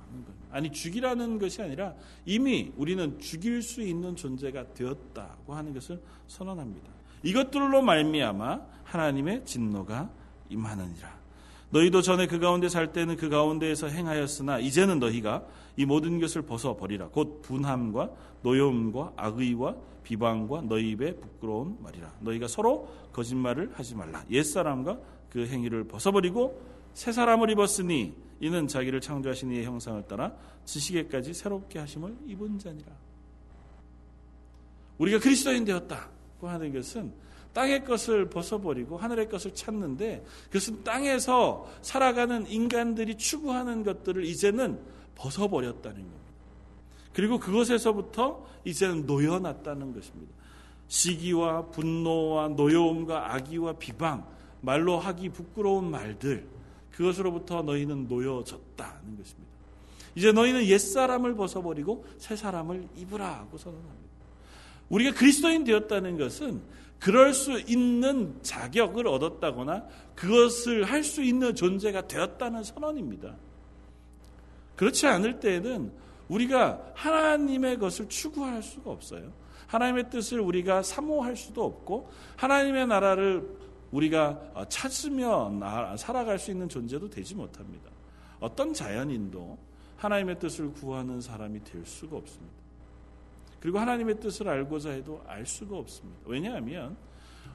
겁니다. 0.02 0.34
아니 0.50 0.72
죽이라는 0.72 1.38
것이 1.38 1.62
아니라 1.62 1.94
이미 2.26 2.72
우리는 2.76 3.16
죽일 3.20 3.62
수 3.62 3.80
있는 3.80 4.16
존재가 4.16 4.74
되었다고 4.74 5.54
하는 5.54 5.72
것을 5.72 6.02
선언합니다. 6.26 6.90
이것들로 7.22 7.82
말미암아 7.82 8.81
하나님의 8.92 9.44
진노가 9.46 10.10
임하느니라. 10.50 11.22
너희도 11.70 12.02
전에 12.02 12.26
그 12.26 12.38
가운데 12.38 12.68
살 12.68 12.92
때는 12.92 13.16
그 13.16 13.30
가운데에서 13.30 13.86
행하였으나 13.88 14.58
이제는 14.58 14.98
너희가 14.98 15.46
이 15.76 15.86
모든 15.86 16.20
것을 16.20 16.42
벗어 16.42 16.76
버리라. 16.76 17.08
곧 17.08 17.40
분함과 17.40 18.10
노여움과 18.42 19.14
악의와 19.16 19.76
비방과 20.04 20.62
너희 20.62 20.90
입에 20.90 21.16
부끄러운 21.16 21.78
말이라. 21.80 22.12
너희가 22.20 22.46
서로 22.46 22.88
거짓말을 23.12 23.72
하지 23.74 23.94
말라. 23.94 24.22
옛 24.30 24.42
사람과 24.42 24.98
그 25.30 25.46
행위를 25.46 25.84
벗어 25.84 26.12
버리고 26.12 26.60
새 26.92 27.10
사람을 27.10 27.48
입었으니 27.50 28.14
이는 28.40 28.68
자기를 28.68 29.00
창조하신 29.00 29.52
이의 29.52 29.64
형상을 29.64 30.02
따라 30.02 30.34
지식에까지 30.66 31.32
새롭게 31.32 31.78
하심을 31.78 32.14
입은 32.26 32.58
자니라. 32.58 32.92
우리가 34.98 35.20
그리스도인 35.20 35.64
되었다고 35.64 36.48
하는 36.48 36.72
것은 36.72 37.12
땅의 37.52 37.84
것을 37.84 38.30
벗어버리고 38.30 38.96
하늘의 38.96 39.28
것을 39.28 39.54
찾는데 39.54 40.24
그것은 40.46 40.84
땅에서 40.84 41.68
살아가는 41.82 42.46
인간들이 42.46 43.16
추구하는 43.16 43.84
것들을 43.84 44.24
이제는 44.24 44.80
벗어버렸다는 45.14 45.96
겁니다. 45.96 46.22
그리고 47.12 47.38
그것에서부터 47.38 48.46
이제는 48.64 49.06
놓여놨다는 49.06 49.94
것입니다. 49.94 50.32
시기와 50.88 51.66
분노와 51.66 52.48
노여움과 52.48 53.34
악의와 53.34 53.74
비방, 53.74 54.26
말로 54.60 54.98
하기 54.98 55.30
부끄러운 55.30 55.90
말들, 55.90 56.46
그것으로부터 56.90 57.62
너희는 57.62 58.08
놓여졌다는 58.08 59.16
것입니다. 59.18 59.52
이제 60.14 60.32
너희는 60.32 60.66
옛사람을 60.66 61.34
벗어버리고 61.34 62.04
새 62.18 62.36
사람을 62.36 62.88
입으라 62.96 63.38
하고 63.38 63.56
선언합니다. 63.56 64.12
우리가 64.90 65.16
그리스도인 65.16 65.64
되었다는 65.64 66.18
것은 66.18 66.60
그럴 67.02 67.34
수 67.34 67.58
있는 67.58 68.38
자격을 68.42 69.08
얻었다거나 69.08 69.84
그것을 70.14 70.84
할 70.84 71.02
수 71.02 71.20
있는 71.20 71.52
존재가 71.52 72.06
되었다는 72.06 72.62
선언입니다. 72.62 73.34
그렇지 74.76 75.08
않을 75.08 75.40
때에는 75.40 75.92
우리가 76.28 76.92
하나님의 76.94 77.80
것을 77.80 78.08
추구할 78.08 78.62
수가 78.62 78.92
없어요. 78.92 79.32
하나님의 79.66 80.10
뜻을 80.10 80.38
우리가 80.38 80.84
사모할 80.84 81.34
수도 81.34 81.64
없고 81.64 82.08
하나님의 82.36 82.86
나라를 82.86 83.48
우리가 83.90 84.66
찾으며 84.68 85.96
살아갈 85.96 86.38
수 86.38 86.52
있는 86.52 86.68
존재도 86.68 87.10
되지 87.10 87.34
못합니다. 87.34 87.90
어떤 88.38 88.72
자연인도 88.72 89.58
하나님의 89.96 90.38
뜻을 90.38 90.72
구하는 90.72 91.20
사람이 91.20 91.64
될 91.64 91.84
수가 91.84 92.16
없습니다. 92.16 92.61
그리고 93.62 93.78
하나님의 93.78 94.18
뜻을 94.18 94.48
알고자 94.48 94.90
해도 94.90 95.22
알 95.24 95.46
수가 95.46 95.76
없습니다. 95.76 96.18
왜냐하면 96.26 96.96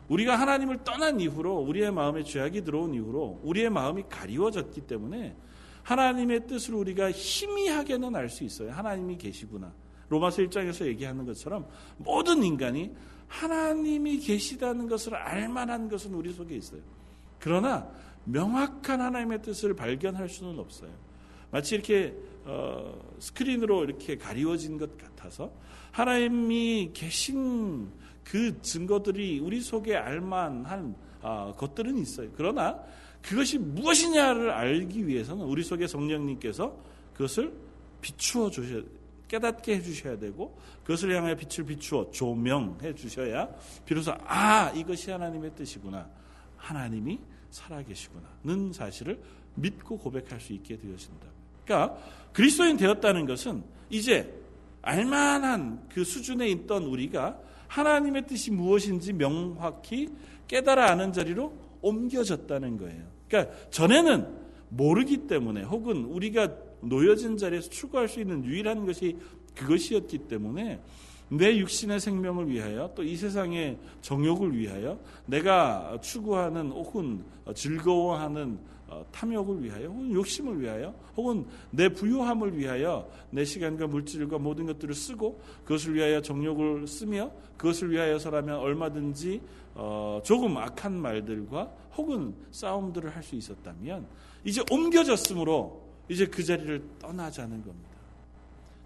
우리가 0.08 0.40
하나님을 0.40 0.86
떠난 0.86 1.20
이후로 1.20 1.58
우리의 1.58 1.92
마음에 1.92 2.24
죄악이 2.24 2.64
들어온 2.64 2.94
이후로 2.94 3.42
우리의 3.44 3.70
마음이 3.70 4.04
가리워졌기 4.08 4.88
때문에 4.88 5.36
하나님의 5.84 6.48
뜻을 6.48 6.76
우리가 6.76 7.12
희미하게는 7.12 8.16
알 8.16 8.30
수 8.30 8.46
있어요. 8.46 8.72
하나님이 8.72 9.18
계시구나. 9.18 9.74
로마서 10.08 10.44
1장에서 10.44 10.86
얘기하는 10.86 11.26
것처럼 11.26 11.68
모든 11.98 12.42
인간이 12.42 12.96
하나님이 13.28 14.20
계시다는 14.20 14.88
것을 14.88 15.14
알 15.14 15.50
만한 15.50 15.90
것은 15.90 16.14
우리 16.14 16.32
속에 16.32 16.56
있어요. 16.56 16.80
그러나 17.38 17.92
명확한 18.24 19.02
하나님의 19.02 19.42
뜻을 19.42 19.76
발견할 19.76 20.30
수는 20.30 20.58
없어요. 20.58 20.92
마치 21.52 21.76
이렇게 21.76 22.16
어, 22.46 22.98
스크린으로 23.20 23.84
이렇게 23.84 24.18
가리워진 24.18 24.78
것 24.78 24.98
같아서 24.98 25.52
하나님이 25.98 26.92
계신 26.94 27.90
그 28.24 28.62
증거들이 28.62 29.40
우리 29.40 29.62
속에 29.62 29.96
알만한 29.96 30.96
어, 31.24 31.56
것들은 31.58 31.98
있어요. 31.98 32.30
그러나 32.38 32.80
그것이 33.24 33.58
무엇이냐를 33.58 34.52
알기 34.52 35.08
위해서는 35.08 35.44
우리 35.44 35.64
속에 35.64 35.88
성령님께서 35.88 36.78
그것을 37.14 37.52
비추어 38.00 38.52
주셔야 38.52 38.84
깨닫게 39.28 39.78
해주셔야 39.78 40.20
되고 40.20 40.56
그것을 40.84 41.16
향하여 41.16 41.36
빛을 41.36 41.66
비추어 41.66 42.12
조명해 42.12 42.94
주셔야 42.94 43.50
비로소 43.84 44.14
아 44.24 44.72
이것이 44.76 45.10
하나님의 45.10 45.56
뜻이구나 45.56 46.08
하나님이 46.58 47.20
살아계시구나는 47.50 48.72
사실을 48.72 49.20
믿고 49.56 49.98
고백할 49.98 50.40
수 50.40 50.54
있게 50.54 50.78
되어진다. 50.78 51.26
그러니까 51.66 51.98
그리스도인 52.34 52.78
되었다는 52.78 53.26
것은 53.26 53.64
이제 53.90 54.32
알만한 54.88 55.88
그 55.90 56.06
수준에 56.06 56.48
있던 56.48 56.84
우리가 56.84 57.38
하나님의 57.68 58.26
뜻이 58.26 58.52
무엇인지 58.52 59.12
명확히 59.12 60.10
깨달아 60.48 60.92
아는 60.92 61.12
자리로 61.12 61.54
옮겨졌다는 61.82 62.78
거예요. 62.78 63.04
그러니까 63.28 63.54
전에는 63.70 64.28
모르기 64.70 65.28
때문에 65.28 65.64
혹은 65.64 66.06
우리가 66.06 66.54
놓여진 66.82 67.36
자리에서 67.36 67.70
추구할 67.70 68.08
수 68.08 68.22
있는 68.22 68.46
유일한 68.46 68.86
것이 68.86 69.18
그것이었기 69.56 70.20
때문에 70.20 70.80
내 71.30 71.58
육신의 71.58 72.00
생명을 72.00 72.50
위하여 72.50 72.94
또 72.96 73.04
이 73.04 73.18
세상의 73.18 73.78
정욕을 74.02 74.58
위하여 74.58 74.98
내가 75.26 76.00
추구하는 76.02 76.72
혹은 76.72 77.26
즐거워하는 77.54 78.54
어, 78.54 78.77
탐욕을 79.12 79.64
위하여 79.64 79.88
혹은 79.88 80.12
욕심을 80.14 80.62
위하여 80.62 80.94
혹은 81.16 81.46
내 81.72 81.90
부유함을 81.90 82.58
위하여 82.58 83.10
내 83.30 83.44
시간과 83.44 83.88
물질과 83.88 84.38
모든 84.38 84.66
것들을 84.66 84.94
쓰고 84.96 85.42
그것을 85.64 85.94
위하여 85.96 86.22
정욕을 86.22 86.88
쓰며 86.88 87.32
그것을 87.58 87.92
위하여서라면 87.92 88.58
얼마든지 88.58 89.42
어, 89.76 90.22
조금 90.24 90.58
악한 90.58 90.94
말들과 90.94 91.72
혹은 91.96 92.34
싸움들을 92.52 93.16
할 93.16 93.24
수 93.24 93.36
있었다면 93.36 94.08
이제 94.44 94.64
옮겨졌으므로 94.72 95.84
이제 96.10 96.26
그 96.26 96.44
자리를 96.44 96.82
떠나자는 97.00 97.64
겁니다. 97.64 97.90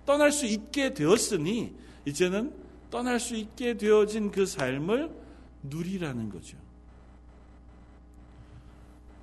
떠날 0.05 0.31
수 0.31 0.45
있게 0.47 0.93
되었으니 0.93 1.75
이제는 2.05 2.51
떠날 2.89 3.19
수 3.19 3.35
있게 3.35 3.77
되어진 3.77 4.31
그 4.31 4.45
삶을 4.45 5.11
누리라는 5.63 6.29
거죠. 6.29 6.57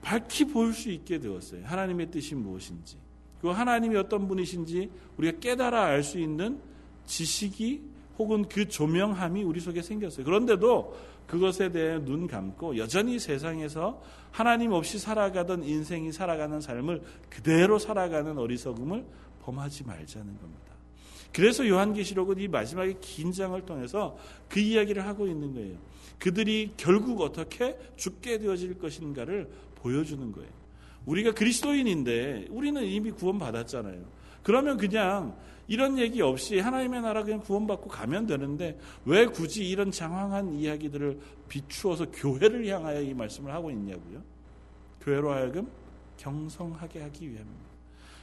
밝히 0.09 0.47
볼 0.47 0.73
수 0.73 0.88
있게 0.90 1.21
되었어요. 1.21 1.66
하나님의 1.66 2.11
뜻이 2.11 2.35
무엇인지. 2.35 2.97
그 3.42 3.49
하나님이 3.49 3.94
어떤 3.97 4.27
분이신지 4.27 4.90
우리가 5.18 5.38
깨달아 5.38 5.85
알 5.85 6.03
수 6.03 6.18
있는 6.18 6.59
지식이 7.05 7.83
혹은 8.18 8.49
그 8.49 8.66
조명함이 8.66 9.42
우리 9.42 9.61
속에 9.61 9.83
생겼어요. 9.83 10.25
그런데도 10.25 10.97
그것에 11.27 11.71
대해 11.71 11.99
눈 12.03 12.27
감고 12.27 12.79
여전히 12.79 13.18
세상에서 13.18 14.03
하나님 14.31 14.73
없이 14.73 14.99
살아가던 14.99 15.62
인생이 15.62 16.11
살아가는 16.11 16.59
삶을 16.59 17.03
그대로 17.29 17.79
살아가는 17.79 18.38
어리석음을 18.38 19.05
범하지 19.42 19.85
말자는 19.85 20.38
겁니다. 20.38 20.68
그래서 21.35 21.68
요한계시록은 21.68 22.38
이 22.38 22.49
마지막에 22.49 22.94
긴 23.03 23.31
장을 23.31 23.61
통해서 23.66 24.16
그 24.49 24.59
이야기를 24.59 25.07
하고 25.07 25.27
있는 25.27 25.53
거예요. 25.53 25.77
그들이 26.18 26.73
결국 26.77 27.21
어떻게 27.21 27.79
죽게 27.97 28.38
되어질 28.38 28.79
것인가를 28.79 29.49
보여주는 29.82 30.32
거예요. 30.32 30.48
우리가 31.06 31.32
그리스도인인데 31.32 32.46
우리는 32.50 32.84
이미 32.84 33.10
구원받았잖아요. 33.10 34.02
그러면 34.42 34.76
그냥 34.76 35.36
이런 35.66 35.98
얘기 35.98 36.22
없이 36.22 36.58
하나님의 36.58 37.02
나라 37.02 37.22
그냥 37.22 37.40
구원받고 37.40 37.88
가면 37.88 38.26
되는데 38.26 38.78
왜 39.04 39.26
굳이 39.26 39.68
이런 39.68 39.90
장황한 39.90 40.54
이야기들을 40.54 41.18
비추어서 41.48 42.06
교회를 42.10 42.66
향하여 42.66 43.02
이 43.02 43.12
말씀을 43.12 43.52
하고 43.52 43.70
있냐고요? 43.70 44.22
교회로 45.02 45.30
하여금 45.32 45.68
경성하게 46.16 47.02
하기 47.02 47.30
위함입니다. 47.30 47.68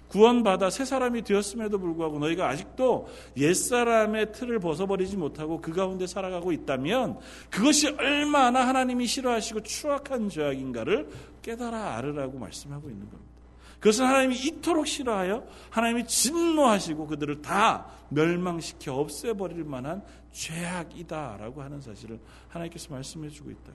구원받아 0.08 0.70
새 0.70 0.86
사람이 0.86 1.24
되었음에도 1.24 1.80
불구하고 1.80 2.20
너희가 2.20 2.48
아직도 2.50 3.08
옛사람의 3.38 4.34
틀을 4.34 4.60
벗어버리지 4.60 5.18
못하고 5.18 5.62
그 5.62 5.72
가운데 5.72 6.06
살아가고 6.06 6.52
있다면 6.52 7.18
그것이 7.50 7.88
얼마나 7.90 8.68
하나님이 8.68 9.08
싫어하시고 9.08 9.64
추악한 9.64 10.30
죄악인가를 10.30 11.10
깨달아 11.46 11.98
알으라고 11.98 12.40
말씀하고 12.40 12.90
있는 12.90 13.08
겁니다. 13.08 13.36
그것은 13.80 14.06
하나님이 14.06 14.36
이토록 14.36 14.88
싫어하여 14.88 15.46
하나님이 15.70 16.08
진노하시고 16.08 17.06
그들을 17.06 17.44
다 17.44 17.86
멸망시켜 18.10 18.96
없애버릴 18.96 19.64
만한 19.64 20.04
죄악이다라고 20.32 21.62
하는 21.62 21.82
사실을 21.82 22.20
하나님께서 22.48 22.92
말씀해 22.92 23.30
주고 23.30 23.52
있다. 23.52 23.72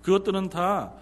그것들은 0.00 0.48
다 0.48 0.94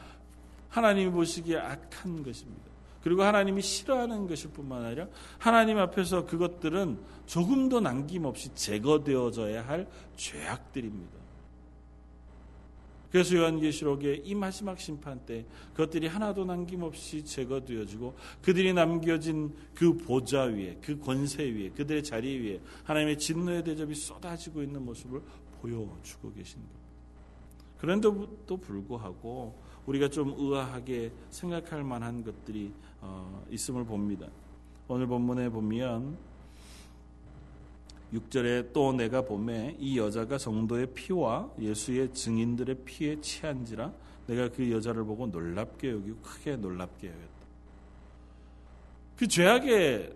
하나님이 0.69 1.13
보시기에 1.13 1.59
악한 1.59 2.25
것입니다. 2.25 2.65
그리고 3.05 3.23
하나님이 3.23 3.63
싫어하는 3.63 4.27
것일 4.27 4.51
뿐만 4.51 4.85
아니라 4.85 5.07
하나님 5.39 5.79
앞에서 5.79 6.27
그것들은 6.27 6.99
조금도 7.27 7.81
남김없이 7.81 8.53
제거되어져야 8.55 9.67
할 9.67 9.87
죄악들입니다. 10.17 11.20
그래서 13.11 13.37
요한계시록의 13.37 14.23
이 14.25 14.35
마지막 14.35 14.79
심판 14.79 15.19
때 15.27 15.45
그것들이 15.73 16.07
하나도 16.07 16.45
남김없이 16.45 17.25
제거되어지고 17.25 18.15
그들이 18.43 18.73
남겨진 18.73 19.55
그 19.75 19.97
보좌 19.97 20.43
위에 20.43 20.79
그 20.81 20.99
권세 20.99 21.45
위에 21.45 21.71
그들의 21.71 22.05
자리 22.05 22.39
위에 22.39 22.61
하나님의 22.85 23.19
진노의 23.19 23.65
대접이 23.65 23.95
쏟아지고 23.95 24.63
있는 24.63 24.85
모습을 24.85 25.21
보여주고 25.61 26.33
계신 26.33 26.61
겁니다. 26.61 26.81
그런데도 27.79 28.57
불구하고 28.59 29.59
우리가 29.87 30.09
좀 30.09 30.35
의아하게 30.37 31.13
생각할 31.31 31.83
만한 31.83 32.23
것들이 32.23 32.73
어, 33.01 33.45
있음을 33.51 33.85
봅니다. 33.85 34.29
오늘 34.87 35.07
본문에 35.07 35.49
보면 35.49 36.30
6절에 38.13 38.73
또 38.73 38.93
내가 38.93 39.23
봄에 39.23 39.77
이 39.79 39.99
여자가 39.99 40.39
성도의 40.39 40.89
피와 40.95 41.51
예수의 41.61 42.13
증인들의 42.13 42.79
피에 42.85 43.21
취한지라 43.21 43.93
내가 44.27 44.49
그 44.49 44.71
여자를 44.71 45.05
보고 45.05 45.27
놀랍게 45.27 45.91
여기고 45.91 46.19
크게 46.21 46.57
놀랍게 46.57 47.09
여겼다. 47.09 47.31
그 49.17 49.29
죄악의 49.29 50.13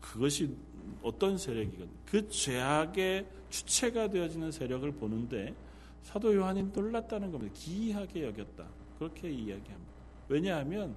그것이 0.00 0.54
어떤 1.02 1.38
세력이건 1.38 1.88
그 2.06 2.28
죄악의 2.28 3.26
주체가 3.50 4.08
되어지는 4.08 4.52
세력을 4.52 4.90
보는데 4.92 5.54
사도 6.02 6.34
요한이 6.34 6.64
놀랐다는 6.74 7.30
겁니다. 7.30 7.54
기이하게 7.56 8.24
여겼다. 8.26 8.66
그렇게 8.98 9.30
이야기합니다. 9.30 9.92
왜냐하면 10.28 10.94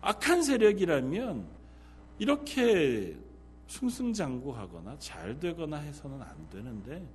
악한 0.00 0.42
세력이라면 0.42 1.46
이렇게 2.18 3.16
승승장구하거나 3.72 4.98
잘 4.98 5.38
되거나 5.40 5.78
해서는 5.78 6.20
안 6.20 6.50
되는데 6.50 7.06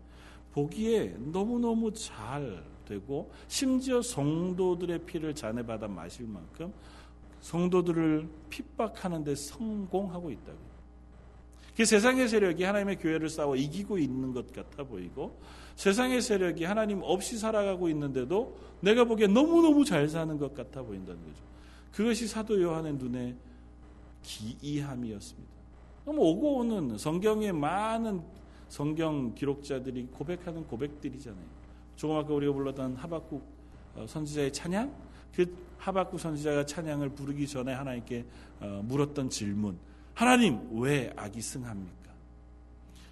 보기에 0.53 1.15
너무너무 1.19 1.93
잘 1.93 2.63
되고 2.85 3.31
심지어 3.47 4.01
성도들의 4.01 5.05
피를 5.05 5.35
잔해받아 5.35 5.87
마실 5.87 6.25
만큼 6.25 6.73
성도들을 7.41 8.27
핍박하는 8.49 9.23
데 9.23 9.35
성공하고 9.35 10.31
있다고. 10.31 10.57
그 11.75 11.85
세상의 11.85 12.27
세력이 12.27 12.63
하나님의 12.63 12.97
교회를 12.97 13.29
싸워 13.29 13.55
이기고 13.55 13.99
있는 13.99 14.33
것 14.33 14.51
같아 14.51 14.83
보이고 14.83 15.39
세상의 15.75 16.23
세력이 16.23 16.63
하나님 16.63 17.01
없이 17.03 17.37
살아가고 17.37 17.87
있는데도 17.89 18.57
내가 18.81 19.03
보기에 19.03 19.27
너무너무 19.27 19.85
잘 19.85 20.09
사는 20.09 20.35
것 20.39 20.55
같아 20.55 20.81
보인다는 20.81 21.21
거죠. 21.23 21.43
그것이 21.91 22.27
사도 22.27 22.59
요한의 22.59 22.93
눈에 22.93 23.35
기이함이었습니다. 24.23 25.56
그럼 26.07 26.19
오고 26.19 26.59
오는 26.59 26.97
성경의 26.97 27.51
많은 27.51 28.21
성경 28.69 29.35
기록자들이 29.35 30.07
고백하는 30.13 30.65
고백들이잖아요. 30.65 31.43
조금 31.97 32.15
아까 32.15 32.33
우리가 32.33 32.53
불렀던 32.53 32.95
하박국 32.95 33.43
어, 33.93 34.05
선지자의 34.07 34.53
찬양, 34.53 34.95
그 35.35 35.53
하박국 35.77 36.17
선지자가 36.17 36.65
찬양을 36.65 37.09
부르기 37.09 37.45
전에 37.45 37.73
하나님께 37.73 38.25
어, 38.61 38.81
물었던 38.85 39.29
질문, 39.29 39.77
하나님 40.13 40.61
왜 40.79 41.11
악이 41.17 41.41
승합니까? 41.41 42.13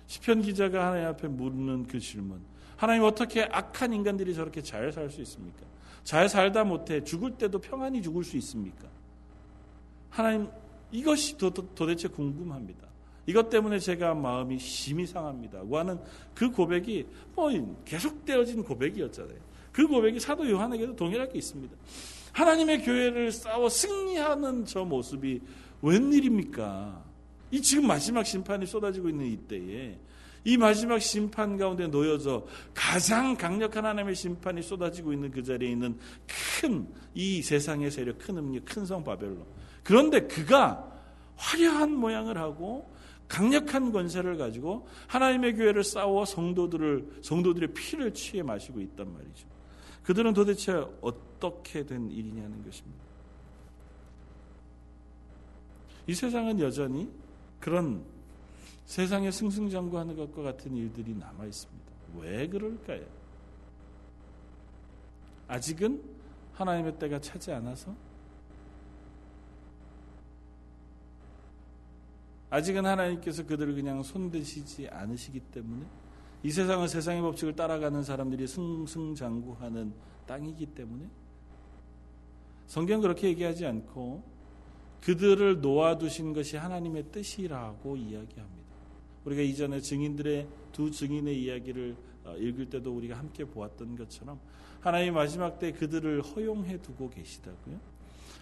시편 0.07 0.41
기자가 0.43 0.87
하나님 0.87 1.07
앞에 1.09 1.27
묻는 1.27 1.87
그 1.87 1.99
질문, 1.99 2.39
하나님 2.77 3.03
어떻게 3.03 3.43
악한 3.43 3.91
인간들이 3.91 4.33
저렇게 4.33 4.61
잘 4.61 4.93
살 4.93 5.09
수 5.09 5.19
있습니까? 5.19 5.65
잘 6.05 6.29
살다 6.29 6.63
못해 6.63 7.03
죽을 7.03 7.31
때도 7.31 7.59
평안히 7.59 8.01
죽을 8.01 8.23
수 8.23 8.37
있습니까? 8.37 8.87
하나님 10.09 10.47
이것이 10.91 11.37
도, 11.37 11.51
대체 11.51 12.07
궁금합니다. 12.07 12.87
이것 13.27 13.49
때문에 13.49 13.79
제가 13.79 14.13
마음이 14.13 14.59
심히 14.59 15.05
상합니다. 15.05 15.63
하는 15.71 15.99
그 16.33 16.51
고백이 16.51 17.05
뭐 17.35 17.49
계속되어진 17.83 18.63
고백이었잖아요. 18.63 19.37
그 19.71 19.87
고백이 19.87 20.19
사도 20.19 20.49
요한에게도 20.49 20.95
동일하게 20.95 21.37
있습니다. 21.39 21.75
하나님의 22.33 22.83
교회를 22.83 23.31
싸워 23.31 23.67
승리하는 23.67 24.65
저 24.65 24.85
모습이 24.85 25.41
웬일입니까? 25.81 27.03
이 27.51 27.61
지금 27.61 27.87
마지막 27.87 28.25
심판이 28.25 28.65
쏟아지고 28.65 29.09
있는 29.09 29.25
이때에 29.25 29.97
이 30.43 30.57
마지막 30.57 30.99
심판 30.99 31.57
가운데 31.57 31.87
놓여져 31.87 32.45
가장 32.73 33.35
강력한 33.35 33.85
하나님의 33.85 34.15
심판이 34.15 34.61
쏟아지고 34.61 35.11
있는 35.13 35.31
그 35.31 35.41
자리에 35.41 35.71
있는 35.71 35.97
큰 36.61 36.87
이 37.15 37.41
세상의 37.41 37.89
세력, 37.89 38.19
큰 38.19 38.37
음력, 38.37 38.65
큰 38.65 38.85
성 38.85 39.03
바벨론. 39.03 39.45
그런데 39.85 40.21
그가 40.21 40.91
화려한 41.35 41.95
모양을 41.95 42.39
하고 42.39 42.89
강력한 43.27 43.91
권세를 43.91 44.35
가지고 44.35 44.87
하나님의 45.07 45.55
교회를 45.55 45.83
싸워 45.83 46.25
성도들을 46.25 47.19
성도들의 47.21 47.73
피를 47.73 48.13
취해 48.13 48.41
마시고 48.41 48.81
있단 48.81 49.13
말이죠. 49.13 49.47
그들은 50.03 50.33
도대체 50.33 50.73
어떻게 51.01 51.85
된 51.85 52.09
일이냐는 52.09 52.63
것입니다. 52.63 53.05
이 56.07 56.15
세상은 56.15 56.59
여전히 56.59 57.09
그런 57.59 58.03
세상에 58.85 59.29
승승장구하는 59.29 60.15
것과 60.15 60.41
같은 60.41 60.75
일들이 60.75 61.13
남아 61.13 61.45
있습니다. 61.45 61.91
왜 62.17 62.47
그럴까요? 62.47 63.05
아직은 65.47 66.01
하나님의 66.53 66.97
때가 66.97 67.19
차지 67.19 67.51
않아서 67.51 67.93
아직은 72.49 72.85
하나님께서 72.85 73.45
그들을 73.45 73.73
그냥 73.75 74.03
손대시지 74.03 74.87
않으시기 74.89 75.39
때문에 75.39 75.85
이 76.43 76.51
세상은 76.51 76.87
세상의 76.87 77.21
법칙을 77.21 77.55
따라가는 77.55 78.03
사람들이 78.03 78.47
승승장구하는 78.47 79.93
땅이기 80.27 80.67
때문에 80.67 81.07
성경 82.67 83.01
그렇게 83.01 83.27
얘기하지 83.29 83.65
않고 83.65 84.23
그들을 85.01 85.61
놓아두신 85.61 86.33
것이 86.33 86.57
하나님의 86.57 87.11
뜻이라고 87.11 87.95
이야기합니다. 87.95 88.65
우리가 89.25 89.41
이전에 89.41 89.79
증인들의 89.79 90.47
두 90.71 90.91
증인의 90.91 91.41
이야기를 91.43 91.95
어, 92.25 92.35
읽을 92.37 92.69
때도 92.69 92.95
우리가 92.95 93.17
함께 93.17 93.45
보았던 93.45 93.95
것처럼 93.95 94.39
하나님 94.79 95.13
마지막 95.13 95.59
때 95.59 95.71
그들을 95.71 96.21
허용해 96.21 96.81
두고 96.81 97.09
계시다고요. 97.09 97.79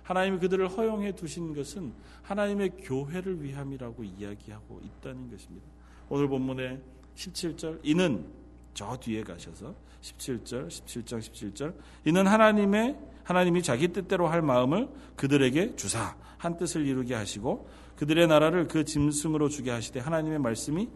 하나님이 0.04 0.39
그들을 0.39 0.68
허용해 0.68 1.16
두신 1.16 1.56
것은 1.56 1.94
하나님의 2.22 2.72
교회를 2.82 3.42
위함이라고 3.42 4.04
이야기하고 4.04 4.82
있다는 4.84 5.32
것입니다. 5.32 5.66
오늘 6.10 6.28
본문의 6.28 6.80
17절 7.16 7.80
이는 7.84 8.26
저 8.74 8.98
뒤에 8.98 9.24
가셔서 9.24 9.76
17절 10.02 10.68
17장 10.68 11.20
17절 11.20 11.74
이는 12.06 12.28
하나님의 12.28 12.98
하나님이 13.24 13.63
자기 13.63 13.88
뜻대로 13.88 14.28
할 14.28 14.42
마음을 14.42 14.89
그들에게 15.16 15.76
주사 15.76 16.16
한 16.38 16.58
뜻을 16.58 16.86
이루게 16.86 17.13
하시고 17.16 17.70
그들의 17.96 18.28
나라를 18.28 18.68
그 18.68 18.84
짐승으로 18.84 19.48
주게 19.48 19.72
하시되 19.72 20.00
하나님의 20.00 20.39
말씀이 20.39 20.89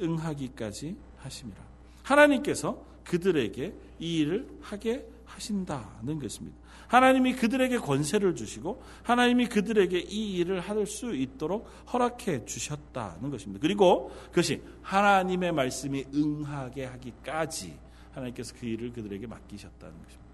응하기까지 0.00 0.96
하심이라. 1.18 1.62
하나님께서 2.02 2.82
그들에게 3.04 3.74
이 3.98 4.18
일을 4.18 4.48
하게 4.62 5.06
하신다는 5.34 6.18
것입니다. 6.20 6.56
하나님이 6.86 7.34
그들에게 7.34 7.78
권세를 7.78 8.34
주시고 8.36 8.82
하나님이 9.02 9.46
그들에게 9.46 9.98
이 9.98 10.36
일을 10.36 10.60
할 10.60 10.84
수 10.86 11.14
있도록 11.14 11.68
허락해 11.92 12.44
주셨다는 12.44 13.30
것입니다. 13.30 13.60
그리고 13.62 14.10
그것이 14.28 14.60
하나님의 14.82 15.52
말씀이 15.52 16.04
응하게 16.14 16.84
하기까지 16.84 17.78
하나님께서 18.12 18.54
그 18.58 18.66
일을 18.66 18.92
그들에게 18.92 19.26
맡기셨다는 19.26 19.94
것입니다. 19.94 20.24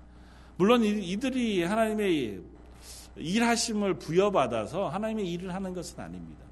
물론 0.56 0.82
이들이 0.84 1.62
하나님의 1.62 2.40
일하심을 3.16 3.94
부여받아서 3.94 4.88
하나님의 4.88 5.30
일을 5.32 5.54
하는 5.54 5.72
것은 5.72 6.00
아닙니다. 6.00 6.44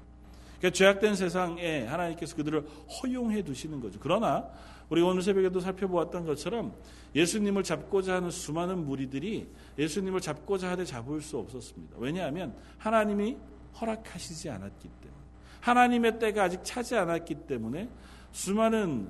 그러니까 0.59 0.77
죄악된 0.77 1.15
세상에 1.15 1.85
하나님께서 1.85 2.35
그들을 2.35 2.65
허용해 3.01 3.43
두시는 3.43 3.79
거죠. 3.81 3.99
그러나 4.01 4.47
우리 4.89 5.01
오늘 5.01 5.21
새벽에도 5.21 5.59
살펴보았던 5.59 6.25
것처럼 6.25 6.73
예수님을 7.15 7.63
잡고자 7.63 8.15
하는 8.15 8.31
수많은 8.31 8.85
무리들이 8.85 9.47
예수님을 9.77 10.21
잡고자 10.21 10.71
하되 10.71 10.85
잡을 10.85 11.21
수 11.21 11.37
없었습니다. 11.37 11.97
왜냐하면 11.99 12.55
하나님이 12.77 13.37
허락하시지 13.79 14.49
않았기 14.49 14.89
때문에 15.01 15.19
하나님의 15.61 16.19
때가 16.19 16.43
아직 16.43 16.61
차지 16.63 16.95
않았기 16.95 17.35
때문에 17.47 17.89
수많은 18.31 19.09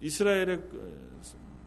이스라엘의 0.00 0.62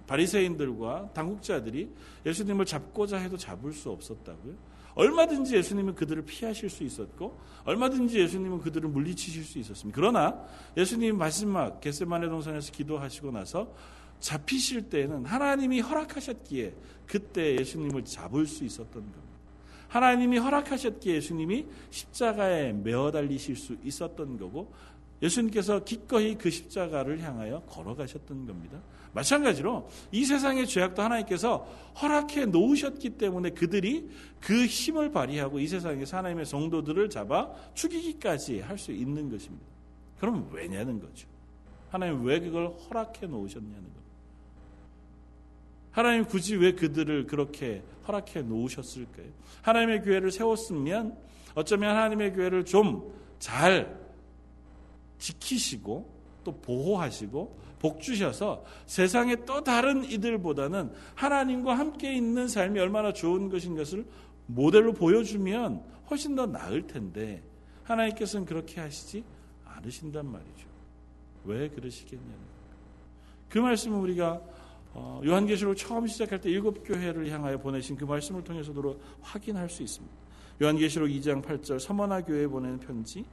바리새인들과 0.07 1.11
당국자들이 1.13 1.89
예수님을 2.25 2.65
잡고자 2.65 3.17
해도 3.17 3.37
잡을 3.37 3.73
수 3.73 3.89
없었다고요. 3.89 4.71
얼마든지 4.93 5.55
예수님은 5.55 5.95
그들을 5.95 6.23
피하실 6.25 6.69
수 6.69 6.83
있었고 6.83 7.39
얼마든지 7.63 8.19
예수님은 8.19 8.59
그들을 8.59 8.89
물리치실 8.89 9.43
수 9.43 9.57
있었습니다. 9.59 9.95
그러나 9.95 10.43
예수님 10.75 11.17
마지막 11.17 11.79
겟세마네 11.79 12.27
동산에서 12.27 12.71
기도하시고 12.71 13.31
나서 13.31 13.73
잡히실 14.21 14.89
때에는 14.89 15.25
하나님이 15.25 15.81
허락하셨기에 15.81 16.73
그때 17.05 17.57
예수님을 17.57 18.05
잡을 18.05 18.45
수 18.47 18.63
있었던 18.63 18.93
겁니다. 18.93 19.19
하나님이 19.89 20.37
허락하셨기에 20.37 21.15
예수님이 21.15 21.65
십자가에 21.89 22.71
메어 22.71 23.11
달리실 23.11 23.57
수 23.57 23.75
있었던 23.83 24.37
거고 24.37 24.71
예수님께서 25.21 25.83
기꺼이 25.83 26.35
그 26.35 26.49
십자가를 26.49 27.19
향하여 27.19 27.61
걸어가셨던 27.63 28.47
겁니다. 28.47 28.79
마찬가지로 29.13 29.89
이 30.11 30.23
세상의 30.23 30.65
죄악도 30.67 31.01
하나님께서 31.01 31.67
허락해 32.01 32.45
놓으셨기 32.45 33.11
때문에 33.11 33.49
그들이 33.49 34.09
그 34.39 34.65
힘을 34.65 35.11
발휘하고 35.11 35.59
이 35.59 35.67
세상에서 35.67 36.17
하나님의 36.17 36.45
성도들을 36.45 37.09
잡아 37.09 37.51
죽이기까지 37.73 38.61
할 38.61 38.77
수 38.77 38.91
있는 38.93 39.29
것입니다. 39.29 39.65
그럼 40.19 40.49
왜냐는 40.51 40.99
거죠. 40.99 41.27
하나님 41.89 42.23
왜 42.23 42.39
그걸 42.39 42.67
허락해 42.67 43.27
놓으셨냐는 43.27 43.73
겁니다. 43.73 44.00
하나님 45.91 46.25
굳이 46.25 46.55
왜 46.55 46.73
그들을 46.73 47.27
그렇게 47.27 47.83
허락해 48.07 48.41
놓으셨을까요? 48.41 49.27
하나님의 49.61 50.01
교회를 50.01 50.31
세웠으면 50.31 51.17
어쩌면 51.55 51.95
하나님의 51.95 52.33
교회를 52.33 52.65
좀 52.65 53.21
잘 53.41 53.99
지키시고 55.17 56.09
또 56.43 56.61
보호하시고 56.61 57.59
복 57.79 57.99
주셔서 57.99 58.63
세상의 58.85 59.45
또 59.47 59.63
다른 59.63 60.03
이들보다는 60.05 60.91
하나님과 61.15 61.77
함께 61.77 62.13
있는 62.13 62.47
삶이 62.47 62.79
얼마나 62.79 63.11
좋은 63.11 63.49
것인 63.49 63.75
것을 63.75 64.05
모델로 64.45 64.93
보여주면 64.93 65.83
훨씬 66.09 66.35
더 66.35 66.45
나을 66.45 66.85
텐데 66.85 67.41
하나님께서는 67.83 68.45
그렇게 68.45 68.79
하시지 68.79 69.23
않으신단 69.65 70.27
말이죠. 70.31 70.67
왜 71.45 71.67
그러시겠냐는 71.69 72.37
그 73.49 73.57
말씀은 73.57 73.97
우리가 73.97 74.33
어, 74.33 74.41
요한계시록 74.95 75.77
처음 75.77 76.07
시작할 76.07 76.41
때 76.41 76.49
일곱 76.49 76.83
교회를 76.83 77.29
향하여 77.29 77.57
보내신 77.57 77.95
그 77.95 78.05
말씀을 78.05 78.43
통해서도 78.43 78.99
확인할 79.21 79.69
수 79.69 79.83
있습니다. 79.83 80.13
요한계시록 80.61 81.09
2장 81.09 81.43
8절 81.43 81.79
서머나 81.79 82.21
교회에 82.21 82.47
보내는 82.47 82.79
편지 82.79 83.25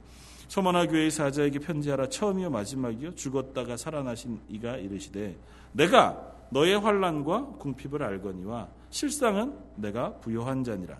서머나 0.47 0.87
교회의 0.87 1.11
사자에게 1.11 1.59
편지하라 1.59 2.09
처음이요 2.09 2.49
마지막이요 2.49 3.15
죽었다가 3.15 3.77
살아나신 3.77 4.39
이가 4.49 4.77
이르시되 4.77 5.37
내가 5.73 6.33
너의 6.49 6.79
환란과 6.79 7.45
궁핍을 7.59 8.01
알거니와 8.01 8.67
실상은 8.89 9.55
내가 9.75 10.13
부요한 10.15 10.63
자니라. 10.63 10.97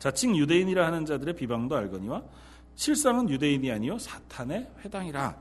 자칭 0.00 0.36
유대인이라 0.36 0.86
하는 0.86 1.04
자들의 1.04 1.34
비방도 1.34 1.76
알거니와 1.76 2.22
실상은 2.74 3.28
유대인이 3.28 3.70
아니요 3.70 3.98
사탄의 3.98 4.68
회당이라. 4.84 5.36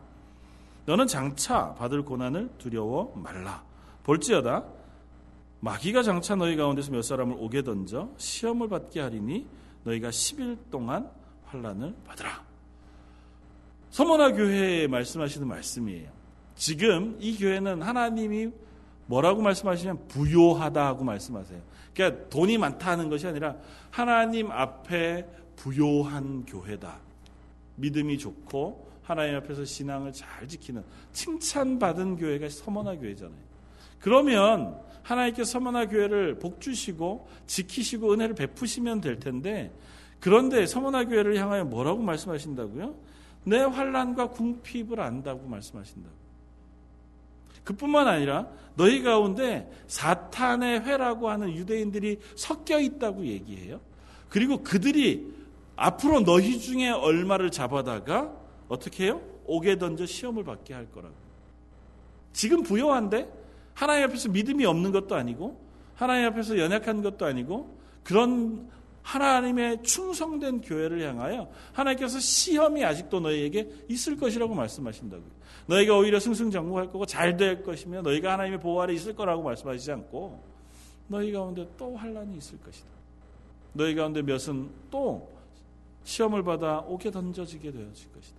너는 0.85 1.07
장차 1.07 1.73
받을 1.73 2.03
고난을 2.03 2.49
두려워 2.57 3.13
말라 3.15 3.66
볼지어다 4.07 4.63
마귀가 5.59 6.01
장차 6.01 6.35
너희 6.35 6.55
가운데서 6.55 6.91
몇 6.91 7.01
사람을 7.01 7.35
오게 7.37 7.63
던져 7.63 8.09
시험을 8.17 8.69
받게 8.69 9.01
하리니 9.01 9.45
너희가 9.83 10.09
10일 10.09 10.57
동안 10.71 11.09
환란을 11.45 11.93
받으라. 12.05 12.45
서머나 13.89 14.33
교회에 14.33 14.87
말씀하시는 14.87 15.47
말씀이에요. 15.47 16.09
지금 16.55 17.17
이 17.19 17.37
교회는 17.37 17.81
하나님이 17.81 18.51
뭐라고 19.07 19.41
말씀하시면 19.41 20.07
부요하다 20.07 20.93
고 20.95 21.03
말씀하세요. 21.03 21.61
그러니까 21.93 22.29
돈이 22.29 22.57
많다는 22.57 23.09
것이 23.09 23.27
아니라 23.27 23.55
하나님 23.89 24.51
앞에 24.51 25.25
부요한 25.55 26.45
교회다. 26.45 26.99
믿음이 27.75 28.17
좋고 28.17 28.89
하나님 29.01 29.35
앞에서 29.37 29.65
신앙을 29.65 30.13
잘 30.13 30.47
지키는 30.47 30.83
칭찬받은 31.13 32.17
교회가 32.17 32.49
서머나 32.49 32.97
교회잖아요. 32.97 33.46
그러면 33.99 34.79
하나님께서 35.03 35.51
서머나 35.51 35.87
교회를 35.87 36.39
복 36.39 36.59
주시고 36.59 37.27
지키시고 37.47 38.13
은혜를 38.13 38.35
베푸시면 38.35 39.01
될 39.01 39.19
텐데 39.19 39.71
그런데 40.19 40.65
서머나 40.65 41.05
교회를 41.05 41.37
향하여 41.37 41.63
뭐라고 41.65 42.01
말씀하신다고요? 42.01 42.95
내 43.45 43.59
환란과 43.59 44.31
궁핍을 44.31 44.99
안다고 44.99 45.47
말씀하신다고. 45.47 46.15
그뿐만 47.63 48.07
아니라 48.07 48.47
너희 48.75 49.01
가운데 49.03 49.69
사탄의 49.87 50.81
회라고 50.81 51.29
하는 51.29 51.53
유대인들이 51.53 52.19
섞여 52.35 52.79
있다고 52.79 53.25
얘기해요. 53.25 53.79
그리고 54.29 54.63
그들이 54.63 55.33
앞으로 55.75 56.21
너희 56.21 56.59
중에 56.59 56.89
얼마를 56.89 57.51
잡아다가 57.51 58.33
어떻게 58.67 59.05
해요? 59.05 59.21
옥에 59.45 59.77
던져 59.77 60.05
시험을 60.05 60.43
받게 60.43 60.73
할 60.73 60.89
거라고. 60.91 61.15
지금 62.33 62.63
부여한데 62.63 63.29
하나님 63.77 64.05
앞에서 64.05 64.29
믿음이 64.29 64.65
없는 64.65 64.91
것도 64.91 65.13
아니고 65.13 65.55
하나님 65.93 66.25
앞에서 66.29 66.57
연약한 66.57 67.03
것도 67.03 67.27
아니고 67.27 67.77
그런 68.03 68.67
하나님의 69.03 69.83
충성된 69.83 70.61
교회를 70.61 71.07
향하여 71.07 71.47
하나님께서 71.73 72.19
시험이 72.19 72.83
아직도 72.83 73.19
너희에게 73.19 73.69
있을 73.87 74.17
것이라고 74.17 74.55
말씀하신다고요. 74.55 75.29
너희가 75.67 75.95
오히려 75.95 76.19
승승장구할 76.19 76.87
거고 76.87 77.05
잘 77.05 77.37
될 77.37 77.61
것이며 77.61 78.01
너희가 78.01 78.33
하나님의 78.33 78.59
보호 78.59 78.81
아래 78.81 78.93
있을 78.95 79.15
거라고 79.15 79.43
말씀하시지 79.43 79.91
않고 79.91 80.41
너희 81.07 81.31
가운데 81.31 81.69
또 81.77 81.95
환란이 81.95 82.35
있을 82.35 82.59
것이다. 82.61 82.87
너희 83.73 83.93
가운데 83.93 84.23
몇은 84.23 84.71
또 84.89 85.29
시험을 86.03 86.41
받아 86.41 86.79
옥에 86.79 87.11
던져지게 87.11 87.71
되어질 87.71 88.11
것이다. 88.11 88.37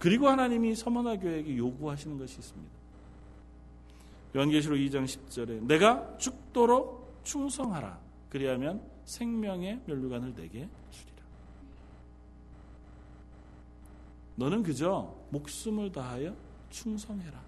그리고 0.00 0.26
하나님이 0.26 0.74
서머나 0.74 1.16
교회에게 1.16 1.56
요구하시는 1.56 2.18
것이 2.18 2.38
있습니다. 2.40 2.77
요한계시록 4.36 4.78
2장 4.78 5.04
10절에 5.04 5.62
내가 5.64 6.16
죽도록 6.18 7.20
충성하라. 7.24 7.98
그리하면 8.28 8.82
생명의 9.04 9.80
면류관을 9.86 10.34
내게 10.34 10.68
주리라. 10.90 11.22
너는 14.36 14.62
그저 14.62 15.14
목숨을 15.30 15.92
다하여 15.92 16.34
충성해라. 16.70 17.42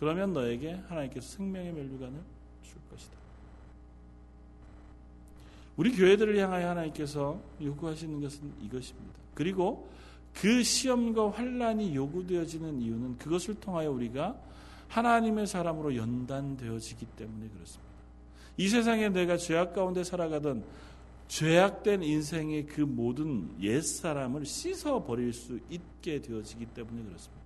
그러면 0.00 0.32
너에게 0.32 0.74
하나님께서 0.88 1.36
생명의 1.36 1.72
면류관을 1.72 2.20
줄 2.62 2.80
것이다. 2.90 3.16
우리 5.76 5.92
교회들을 5.92 6.36
향하여 6.38 6.70
하나님께서 6.70 7.40
요구하시는 7.60 8.20
것은 8.20 8.52
이것입니다. 8.62 9.18
그리고 9.34 9.88
그 10.34 10.62
시험과 10.62 11.30
환란이 11.30 11.94
요구되어지는 11.94 12.80
이유는 12.80 13.18
그것을 13.18 13.54
통하여 13.60 13.90
우리가 13.90 14.36
하나님의 14.88 15.46
사람으로 15.46 15.96
연단되어지기 15.96 17.06
때문에 17.16 17.48
그렇습니다. 17.48 17.88
이 18.56 18.68
세상에 18.68 19.08
내가 19.08 19.36
죄악 19.36 19.74
가운데 19.74 20.02
살아가던 20.02 20.64
죄악된 21.28 22.02
인생의 22.02 22.66
그 22.66 22.80
모든 22.80 23.50
옛사람을 23.60 24.46
씻어 24.46 25.04
버릴 25.04 25.32
수 25.32 25.60
있게 25.70 26.20
되어지기 26.20 26.66
때문에 26.66 27.04
그렇습니다. 27.04 27.38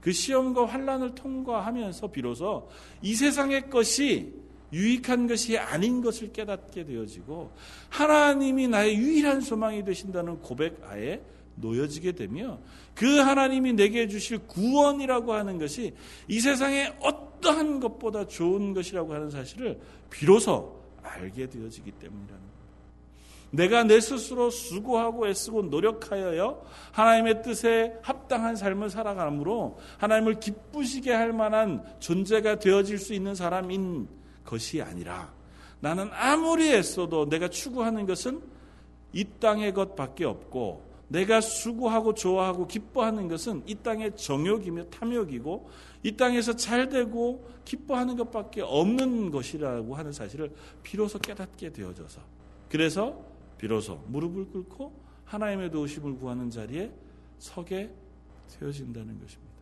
그 0.00 0.10
시험과 0.10 0.66
환란을 0.66 1.14
통과하면서 1.14 2.10
비로소 2.10 2.68
이 3.02 3.14
세상의 3.14 3.70
것이 3.70 4.32
유익한 4.72 5.26
것이 5.26 5.56
아닌 5.58 6.00
것을 6.00 6.32
깨닫게 6.32 6.84
되어지고 6.84 7.52
하나님이 7.90 8.68
나의 8.68 8.96
유일한 8.96 9.40
소망이 9.40 9.84
되신다는 9.84 10.40
고백 10.40 10.80
하에 10.82 11.20
놓여지게 11.56 12.12
되며 12.12 12.58
그 12.94 13.18
하나님이 13.18 13.72
내게 13.72 14.08
주실 14.08 14.38
구원이라고 14.46 15.32
하는 15.32 15.58
것이 15.58 15.94
이 16.28 16.40
세상의 16.40 16.96
어떠한 17.00 17.80
것보다 17.80 18.26
좋은 18.26 18.74
것이라고 18.74 19.12
하는 19.12 19.30
사실을 19.30 19.80
비로소 20.10 20.80
알게 21.02 21.48
되어지기 21.48 21.92
때문이라는 21.92 22.28
겁니다. 22.28 22.56
내가 23.50 23.84
내 23.84 24.00
스스로 24.00 24.50
수고하고 24.50 25.28
애쓰고 25.28 25.62
노력하여요 25.62 26.62
하나님의 26.92 27.42
뜻에 27.42 27.94
합당한 28.02 28.56
삶을 28.56 28.90
살아가므로 28.90 29.78
하나님을 29.98 30.40
기쁘시게 30.40 31.12
할 31.12 31.32
만한 31.32 31.82
존재가 32.00 32.58
되어질 32.58 32.98
수 32.98 33.14
있는 33.14 33.34
사람인 33.34 34.08
것이 34.44 34.82
아니라 34.82 35.32
나는 35.80 36.10
아무리 36.12 36.72
애써도 36.72 37.28
내가 37.28 37.48
추구하는 37.48 38.06
것은 38.06 38.42
이 39.12 39.24
땅의 39.40 39.72
것밖에 39.72 40.24
없고 40.24 40.85
내가 41.08 41.40
수고하고 41.40 42.14
좋아하고 42.14 42.66
기뻐하는 42.66 43.28
것은 43.28 43.62
이 43.66 43.74
땅의 43.76 44.16
정욕이며 44.16 44.84
탐욕이고 44.84 45.70
이 46.02 46.16
땅에서 46.16 46.54
잘 46.54 46.88
되고 46.88 47.48
기뻐하는 47.64 48.16
것밖에 48.16 48.62
없는 48.62 49.30
것이라고 49.30 49.94
하는 49.94 50.12
사실을 50.12 50.52
비로소 50.82 51.18
깨닫게 51.18 51.72
되어져서 51.72 52.20
그래서 52.68 53.24
비로소 53.58 54.02
무릎을 54.08 54.46
꿇고 54.46 54.92
하나님의 55.24 55.70
도우심을 55.70 56.18
구하는 56.18 56.50
자리에 56.50 56.90
서게 57.38 57.90
되어진다는 58.58 59.18
것입니다. 59.20 59.52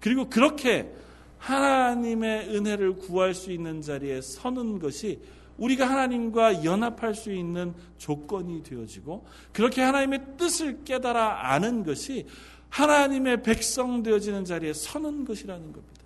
그리고 0.00 0.28
그렇게 0.28 0.92
하나님의 1.38 2.54
은혜를 2.54 2.96
구할 2.96 3.34
수 3.34 3.52
있는 3.52 3.82
자리에 3.82 4.20
서는 4.20 4.78
것이 4.78 5.20
우리가 5.58 5.88
하나님과 5.88 6.64
연합할 6.64 7.14
수 7.14 7.32
있는 7.32 7.74
조건이 7.98 8.62
되어지고 8.62 9.26
그렇게 9.52 9.82
하나님의 9.82 10.20
뜻을 10.36 10.84
깨달아 10.84 11.52
아는 11.52 11.84
것이 11.84 12.26
하나님의 12.68 13.42
백성 13.42 14.02
되어지는 14.02 14.44
자리에 14.44 14.72
서는 14.72 15.24
것이라는 15.24 15.72
겁니다. 15.72 16.02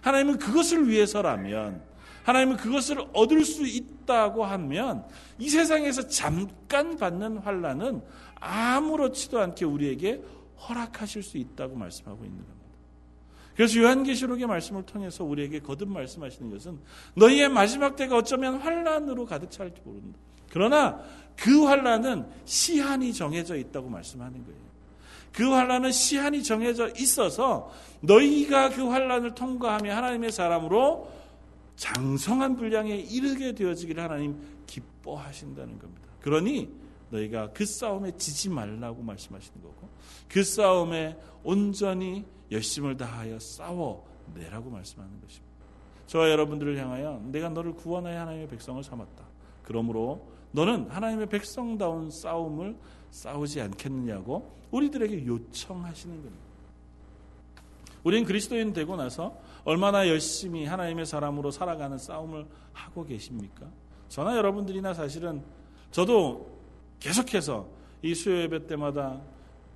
하나님은 0.00 0.38
그것을 0.38 0.88
위해서라면 0.88 1.82
하나님은 2.24 2.56
그것을 2.56 2.98
얻을 3.14 3.44
수 3.44 3.66
있다고 3.66 4.44
하면 4.44 5.06
이 5.38 5.48
세상에서 5.48 6.08
잠깐 6.08 6.96
받는 6.98 7.38
환란은 7.38 8.02
아무렇지도 8.34 9.40
않게 9.40 9.64
우리에게 9.64 10.22
허락하실 10.68 11.22
수 11.22 11.38
있다고 11.38 11.76
말씀하고 11.76 12.24
있는 12.24 12.38
겁니다. 12.38 12.57
그래서 13.58 13.80
요한계시록의 13.80 14.46
말씀을 14.46 14.84
통해서 14.84 15.24
우리에게 15.24 15.58
거듭 15.58 15.88
말씀하시는 15.88 16.48
것은 16.48 16.78
너희의 17.16 17.48
마지막 17.48 17.96
때가 17.96 18.16
어쩌면 18.16 18.54
환란으로 18.60 19.26
가득 19.26 19.50
찰지 19.50 19.80
모른다. 19.84 20.16
그러나 20.48 21.02
그 21.34 21.64
환란은 21.64 22.24
시한이 22.44 23.12
정해져 23.12 23.56
있다고 23.56 23.88
말씀하는 23.88 24.44
거예요. 24.44 24.60
그 25.32 25.50
환란은 25.50 25.90
시한이 25.90 26.44
정해져 26.44 26.88
있어서 26.98 27.72
너희가 28.00 28.70
그 28.70 28.86
환란을 28.86 29.34
통과하며 29.34 29.92
하나님의 29.92 30.30
사람으로 30.30 31.10
장성한 31.74 32.54
분량에 32.54 32.94
이르게 32.94 33.56
되어지기를 33.56 34.00
하나님 34.00 34.40
기뻐하신다는 34.68 35.80
겁니다. 35.80 36.08
그러니 36.20 36.68
너희가 37.10 37.50
그 37.50 37.66
싸움에 37.66 38.12
지지 38.18 38.50
말라고 38.50 39.02
말씀하시는 39.02 39.60
거고 39.60 39.88
그 40.28 40.44
싸움에 40.44 41.16
온전히 41.42 42.24
열심을 42.50 42.96
다하여 42.96 43.38
싸워내라고 43.38 44.70
말씀하는 44.70 45.20
것입니다. 45.20 45.48
저와 46.06 46.30
여러분들을 46.30 46.78
향하여 46.78 47.20
내가 47.26 47.48
너를 47.50 47.72
구원하여 47.74 48.20
하나님의 48.20 48.48
백성을 48.48 48.82
삼았다. 48.82 49.24
그러므로 49.62 50.26
너는 50.52 50.88
하나님의 50.88 51.28
백성다운 51.28 52.10
싸움을 52.10 52.76
싸우지 53.10 53.60
않겠느냐고 53.60 54.50
우리들에게 54.70 55.26
요청하시는 55.26 56.14
겁니다. 56.16 56.48
우리는 58.04 58.24
그리스도인 58.24 58.72
되고 58.72 58.96
나서 58.96 59.38
얼마나 59.64 60.08
열심히 60.08 60.64
하나님의 60.64 61.04
사람으로 61.04 61.50
살아가는 61.50 61.98
싸움을 61.98 62.46
하고 62.72 63.04
계십니까? 63.04 63.66
저나 64.08 64.36
여러분들이나 64.36 64.94
사실은 64.94 65.42
저도 65.90 66.58
계속해서 67.00 67.68
이 68.02 68.14
수요 68.14 68.40
예배 68.42 68.66
때마다 68.66 69.20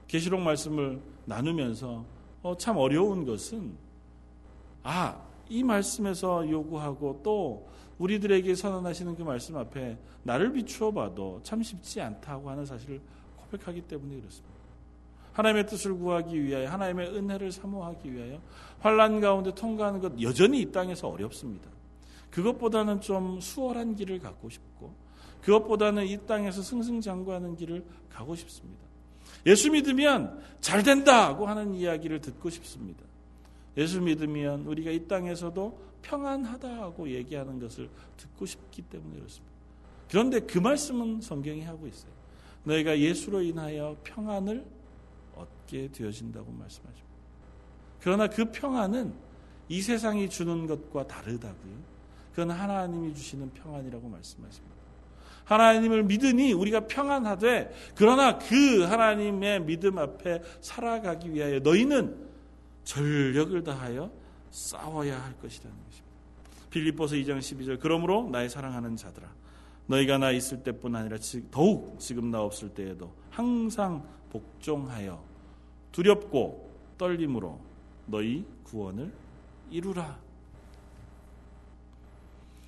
계시록 0.07 0.41
말씀을 0.41 1.01
나누면서 1.27 2.05
어, 2.43 2.57
참 2.57 2.77
어려운 2.77 3.25
것은 3.25 3.77
아, 4.83 5.21
이 5.49 5.63
말씀에서 5.63 6.49
요구하고 6.49 7.21
또 7.23 7.69
우리들에게 7.99 8.55
선언하시는 8.55 9.15
그 9.15 9.23
말씀 9.23 9.57
앞에 9.57 9.97
나를 10.25 10.53
비추어 10.53 10.91
봐도 10.91 11.41
참 11.43 11.63
쉽지 11.63 12.01
않다고 12.01 12.51
하는 12.51 12.65
사실을 12.65 13.01
고백하기 13.37 13.83
때문에 13.83 14.17
그렇습니다. 14.17 14.53
하나님의 15.33 15.67
뜻을 15.67 15.95
구하기 15.95 16.43
위하여 16.43 16.69
하나님의 16.69 17.15
은혜를 17.15 17.53
사모하기 17.53 18.13
위하여 18.13 18.41
환란 18.81 19.21
가운데 19.21 19.55
통과하는 19.55 20.01
것 20.01 20.21
여전히 20.21 20.61
이 20.61 20.73
땅에서 20.73 21.09
어렵습니다. 21.09 21.71
그것보다는 22.31 23.01
좀 23.01 23.41
수월한 23.41 23.95
길을 23.95 24.19
갖고 24.19 24.49
싶고 24.49 24.95
그것보다는 25.43 26.07
이 26.07 26.19
땅에서 26.27 26.63
승승장구하는 26.63 27.57
길을 27.57 27.85
가고 28.11 28.35
싶습니다. 28.35 28.92
예수 29.47 29.71
믿으면 29.71 30.41
잘 30.61 30.83
된다고 30.83 31.47
하는 31.47 31.75
이야기를 31.75 32.21
듣고 32.21 32.51
싶습니다. 32.51 33.05
예수 33.77 34.01
믿으면 34.01 34.67
우리가 34.67 34.91
이 34.91 35.07
땅에서도 35.07 35.93
평안하다고 36.03 37.11
얘기하는 37.11 37.59
것을 37.59 37.89
듣고 38.17 38.47
싶기 38.47 38.83
때문에 38.83 39.17
그렇습니다. 39.17 39.53
그런데 40.11 40.41
그 40.41 40.59
말씀은 40.59 41.21
성경이 41.21 41.63
하고 41.63 41.87
있어요. 41.87 42.13
너희가 42.65 42.99
예수로 42.99 43.43
인하여 43.43 43.97
평안을 44.05 44.65
얻게 45.35 45.89
되어진다고 45.91 46.53
말씀하십니다. 46.53 47.13
그러나 48.01 48.29
그 48.29 48.51
평안은 48.51 49.15
이 49.69 49.81
세상이 49.81 50.29
주는 50.29 50.67
것과 50.67 51.07
다르다고요. 51.07 51.93
그건 52.31 52.51
하나님이 52.51 53.15
주시는 53.15 53.51
평안이라고 53.55 54.09
말씀하십니다. 54.09 54.72
하나님을 55.45 56.05
믿으니 56.05 56.53
우리가 56.53 56.87
평안하되 56.87 57.73
그러나 57.95 58.39
그 58.39 58.83
하나님의 58.83 59.65
믿음 59.65 59.99
앞에 59.99 60.43
살아가기 60.61 61.33
위하여 61.33 61.59
너희는 61.61 62.17
전력을 62.85 63.63
다하여 63.63 64.11
싸워야 64.51 65.23
할 65.23 65.39
것이라는 65.39 65.77
것입니다. 65.85 66.13
빌립보서 66.71 67.17
2장 67.17 67.39
12절 67.39 67.79
그러므로 67.81 68.29
나의 68.31 68.49
사랑하는 68.49 68.97
자들아 68.97 69.29
너희가 69.87 70.19
나 70.19 70.31
있을 70.31 70.63
때뿐 70.63 70.95
아니라 70.97 71.19
더욱 71.51 71.99
지금 71.99 72.31
나 72.31 72.41
없을 72.41 72.69
때에도 72.71 73.13
항상 73.31 74.07
복종하여 74.31 75.23
두렵고 75.91 76.71
떨림으로 76.97 77.61
너희 78.07 78.45
구원을 78.65 79.13
이루라. 79.71 80.19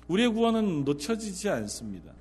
우리의 0.07 0.29
구원은 0.29 0.85
놓쳐지지 0.85 1.49
않습니다. 1.49 2.14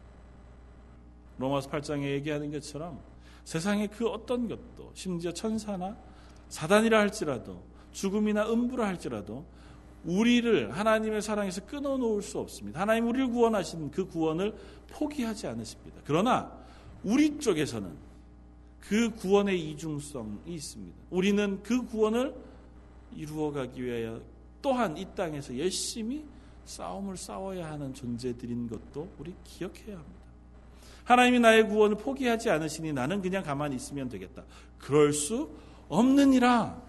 로마서 1.38 1.70
8장에 1.70 2.04
얘기하는 2.04 2.50
것처럼 2.50 3.00
세상의 3.44 3.88
그 3.88 4.08
어떤 4.08 4.48
것도 4.48 4.92
심지어 4.94 5.32
천사나 5.32 5.96
사단이라 6.48 6.98
할지라도 6.98 7.62
죽음이나 7.92 8.50
음부라 8.50 8.86
할지라도 8.86 9.44
우리를 10.04 10.70
하나님의 10.76 11.22
사랑에서 11.22 11.64
끊어놓을 11.66 12.22
수 12.22 12.38
없습니다. 12.38 12.80
하나님 12.80 13.08
우리를 13.08 13.28
구원하신 13.28 13.90
그 13.90 14.06
구원을 14.06 14.54
포기하지 14.88 15.46
않으십니다. 15.46 16.00
그러나 16.04 16.52
우리 17.02 17.38
쪽에서는 17.38 17.90
그 18.80 19.10
구원의 19.14 19.70
이중성이 19.70 20.38
있습니다. 20.46 20.96
우리는 21.10 21.62
그 21.62 21.86
구원을 21.86 22.34
이루어가기 23.16 23.82
위하여 23.82 24.20
또한 24.60 24.96
이 24.96 25.06
땅에서 25.14 25.58
열심히 25.58 26.24
싸움을 26.64 27.16
싸워야 27.16 27.70
하는 27.70 27.92
존재들인 27.94 28.68
것도 28.68 29.08
우리 29.18 29.34
기억해야 29.44 29.98
합니다. 29.98 30.23
하나님이 31.04 31.40
나의 31.40 31.68
구원을 31.68 31.96
포기하지 31.96 32.50
않으시니 32.50 32.92
나는 32.92 33.20
그냥 33.22 33.42
가만히 33.42 33.76
있으면 33.76 34.08
되겠다. 34.08 34.42
그럴 34.78 35.12
수 35.12 35.50
없느니라. 35.88 36.82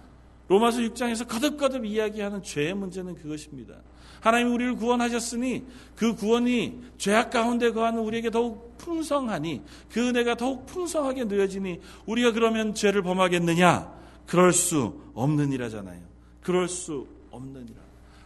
로마서 0.47 0.80
6장에서 0.80 1.28
거듭거듭 1.28 1.86
이야기하는 1.86 2.43
죄의 2.43 2.73
문제는 2.75 3.15
그것입니다. 3.15 3.75
하나님 4.21 4.54
우리를 4.54 4.75
구원하셨으니 4.75 5.65
그 5.95 6.15
구원이 6.15 6.82
죄악 6.97 7.30
가운데 7.30 7.71
거하는 7.71 7.99
우리에게 8.01 8.32
더욱 8.32 8.75
풍성하니 8.78 9.62
그 9.91 10.08
은혜가 10.08 10.36
더욱 10.36 10.65
풍성하게 10.65 11.25
누여지니 11.25 11.80
우리가 12.06 12.32
그러면 12.32 12.73
죄를 12.73 13.04
범하겠느냐? 13.04 13.93
그럴 14.25 14.54
수 14.54 14.99
없느니라잖아요. 15.13 16.01
그럴 16.41 16.67
수 16.67 17.08
없느니라. 17.32 17.80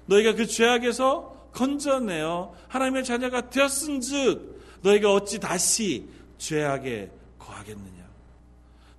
너희가 0.05 0.35
그 0.35 0.45
죄악에서 0.45 1.49
건져내어 1.53 2.53
하나님의 2.67 3.03
자녀가 3.03 3.49
되었은즉 3.49 4.58
너희가 4.81 5.13
어찌 5.13 5.39
다시 5.39 6.07
죄악에 6.37 7.11
거하겠느냐? 7.37 8.09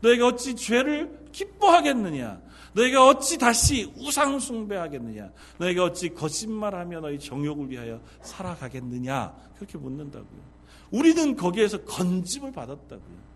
너희가 0.01 0.29
어찌 0.29 0.57
죄를 0.57 1.29
기뻐하겠느냐? 1.33 2.41
너희가 2.73 3.07
어찌 3.07 3.39
다시 3.39 3.93
우상 3.97 4.39
숭배하겠느냐? 4.39 5.31
너희가 5.59 5.85
어찌 5.85 6.11
거짓말하며 6.11 7.01
너희 7.01 7.19
정욕을 7.19 7.71
위하여 7.71 8.01
살아가겠느냐? 8.23 9.35
그렇게 9.57 9.79
묻는다고요. 9.79 10.41
우리는 10.91 11.37
거기에서 11.37 11.83
건짐을 11.83 12.53
받았다고요. 12.53 13.31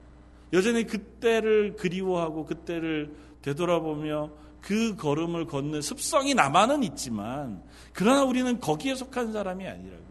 여전히 0.53 0.87
그때를 0.87 1.77
그리워하고 1.77 2.45
그때를 2.45 3.15
되돌아보며 3.43 4.31
그 4.61 4.97
걸음을 4.97 5.47
걷는 5.47 5.83
습성이 5.83 6.35
남아는 6.35 6.83
있지만 6.85 7.63
그러나 7.93 8.25
우리는 8.25 8.59
거기에 8.61 8.95
속한 8.95 9.33
사람이 9.33 9.67
아니라고요. 9.67 10.04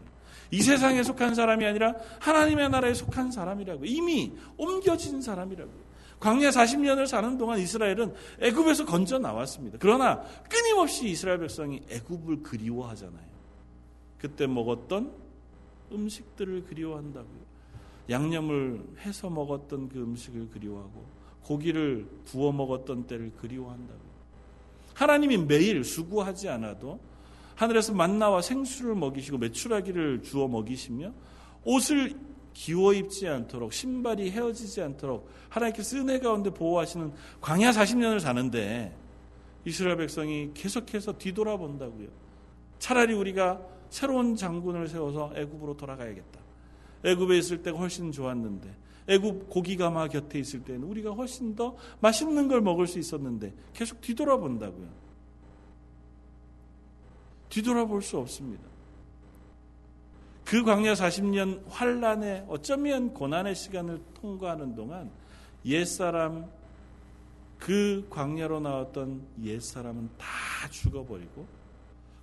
이 0.54 0.62
세상에 0.62 1.02
속한 1.02 1.34
사람이 1.34 1.66
아니라 1.66 1.96
하나님의 2.20 2.70
나라에 2.70 2.94
속한 2.94 3.32
사람이라고 3.32 3.84
이미 3.86 4.32
옮겨진 4.56 5.20
사람이라고요. 5.20 5.84
광야 6.20 6.50
40년을 6.50 7.08
사는 7.08 7.36
동안 7.36 7.58
이스라엘은 7.58 8.14
애굽에서 8.40 8.84
건져 8.86 9.18
나왔습니다. 9.18 9.78
그러나 9.80 10.22
끊임없이 10.48 11.08
이스라엘 11.08 11.40
백성이 11.40 11.82
애굽을 11.90 12.44
그리워하잖아요. 12.44 13.34
그때 14.16 14.46
먹었던 14.46 15.12
음식들을 15.90 16.66
그리워한다고요. 16.66 17.44
양념을 18.08 18.84
해서 19.00 19.28
먹었던 19.28 19.88
그 19.88 20.00
음식을 20.00 20.50
그리워하고 20.50 21.04
고기를 21.42 22.08
구워 22.26 22.52
먹었던 22.52 23.08
때를 23.08 23.32
그리워한다고요. 23.40 24.14
하나님이 24.94 25.38
매일 25.38 25.82
수고하지 25.82 26.48
않아도 26.48 27.00
하늘에서 27.54 27.92
만나와 27.92 28.42
생수를 28.42 28.94
먹이시고 28.94 29.38
메추라기를 29.38 30.22
주어 30.22 30.48
먹이시며 30.48 31.12
옷을 31.64 32.14
기워 32.52 32.92
입지 32.92 33.28
않도록 33.28 33.72
신발이 33.72 34.30
헤어지지 34.30 34.80
않도록 34.82 35.28
하나님께서 35.48 35.96
은혜 35.98 36.18
가운데 36.18 36.50
보호하시는 36.50 37.12
광야 37.40 37.70
40년을 37.72 38.20
사는데 38.20 38.96
이스라엘 39.64 39.96
백성이 39.96 40.50
계속해서 40.54 41.18
뒤돌아본다고요. 41.18 42.08
차라리 42.78 43.14
우리가 43.14 43.60
새로운 43.88 44.36
장군을 44.36 44.88
세워서 44.88 45.32
애굽으로 45.36 45.76
돌아가야겠다. 45.76 46.40
애굽에 47.04 47.38
있을 47.38 47.62
때가 47.62 47.78
훨씬 47.78 48.12
좋았는데 48.12 48.74
애굽 49.08 49.50
고기가마 49.50 50.08
곁에 50.08 50.38
있을 50.38 50.64
때는 50.64 50.84
우리가 50.84 51.10
훨씬 51.10 51.54
더 51.54 51.76
맛있는 52.00 52.48
걸 52.48 52.60
먹을 52.60 52.86
수 52.86 52.98
있었는데 52.98 53.54
계속 53.72 54.00
뒤돌아본다고요. 54.00 55.03
뒤돌아볼 57.54 58.02
수 58.02 58.18
없습니다. 58.18 58.64
그 60.44 60.64
광야 60.64 60.94
40년 60.94 61.62
환란의 61.68 62.46
어쩌면 62.48 63.14
고난의 63.14 63.54
시간을 63.54 64.02
통과하는 64.20 64.74
동안 64.74 65.08
옛사람 65.64 66.50
그 67.58 68.06
광야로 68.10 68.58
나왔던 68.58 69.22
옛사람은 69.44 70.10
다 70.18 70.26
죽어버리고 70.68 71.46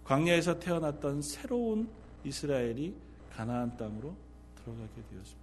광야에서 0.04 0.60
태어났던 0.60 1.22
새로운 1.22 1.90
이스라엘이 2.26 2.94
가나안 3.34 3.78
땅으로 3.78 4.14
들어가게 4.58 4.96
되었습니다. 4.96 5.42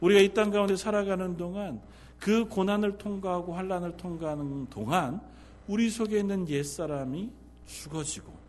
우리가 0.00 0.20
이 0.20 0.34
땅 0.34 0.50
가운데 0.50 0.74
살아가는 0.74 1.36
동안 1.36 1.80
그 2.18 2.46
고난을 2.48 2.98
통과하고 2.98 3.54
환란을 3.54 3.96
통과하는 3.96 4.66
동안 4.66 5.20
우리 5.68 5.88
속에 5.88 6.18
있는 6.18 6.48
옛사람이 6.48 7.30
죽어지고 7.66 8.43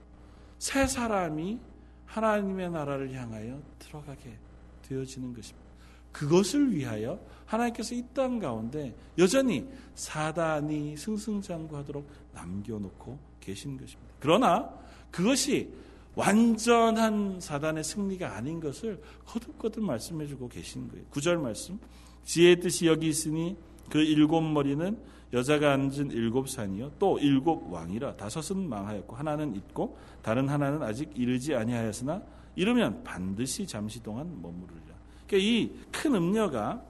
새 0.66 0.88
사람이 0.88 1.60
하나님의 2.08 2.72
나라를 2.72 3.14
향하여 3.14 3.62
들어가게 3.78 4.36
되어지는 4.82 5.32
것입니다. 5.32 5.64
그것을 6.12 6.74
위하여 6.74 7.20
하나님께서 7.46 7.94
이 7.94 8.04
땅 8.16 8.40
가운데 8.40 8.96
여전히 9.20 9.68
사단이 9.94 10.98
승승장구하도록 10.98 12.10
남겨놓고 12.34 13.20
계신 13.42 13.78
것입니다. 13.78 14.12
그러나 14.20 14.68
그것이 15.12 15.72
완전한 16.16 17.40
사단의 17.40 17.84
승리가 17.84 18.36
아닌 18.36 18.60
것을 18.60 19.00
거듭거듭 19.28 19.84
말씀해주고 19.84 20.50
계신 20.50 20.88
거예요. 20.88 21.06
구절 21.12 21.38
말씀. 21.38 21.78
지혜의 22.24 22.62
뜻이 22.62 22.88
여기 22.88 23.08
있으니 23.10 23.56
그 23.92 24.00
일곱 24.00 24.42
머리는 24.42 24.98
여자가 25.36 25.74
앉은 25.74 26.12
일곱 26.12 26.50
산이요 26.50 26.94
또 26.98 27.20
일곱 27.20 27.72
왕이라 27.72 28.16
다섯은 28.16 28.68
망하였고 28.68 29.16
하나는 29.16 29.56
있고 29.56 29.98
다른 30.22 30.48
하나는 30.48 30.82
아직 30.82 31.12
이르지 31.14 31.54
아니하였으나 31.54 32.24
이르면 32.56 33.04
반드시 33.04 33.68
잠시 33.68 34.02
동안 34.02 34.42
머무르리라. 34.42 34.96
그러니까 35.28 35.38
이 35.38 35.72
큰 35.92 36.16
음녀가 36.16 36.82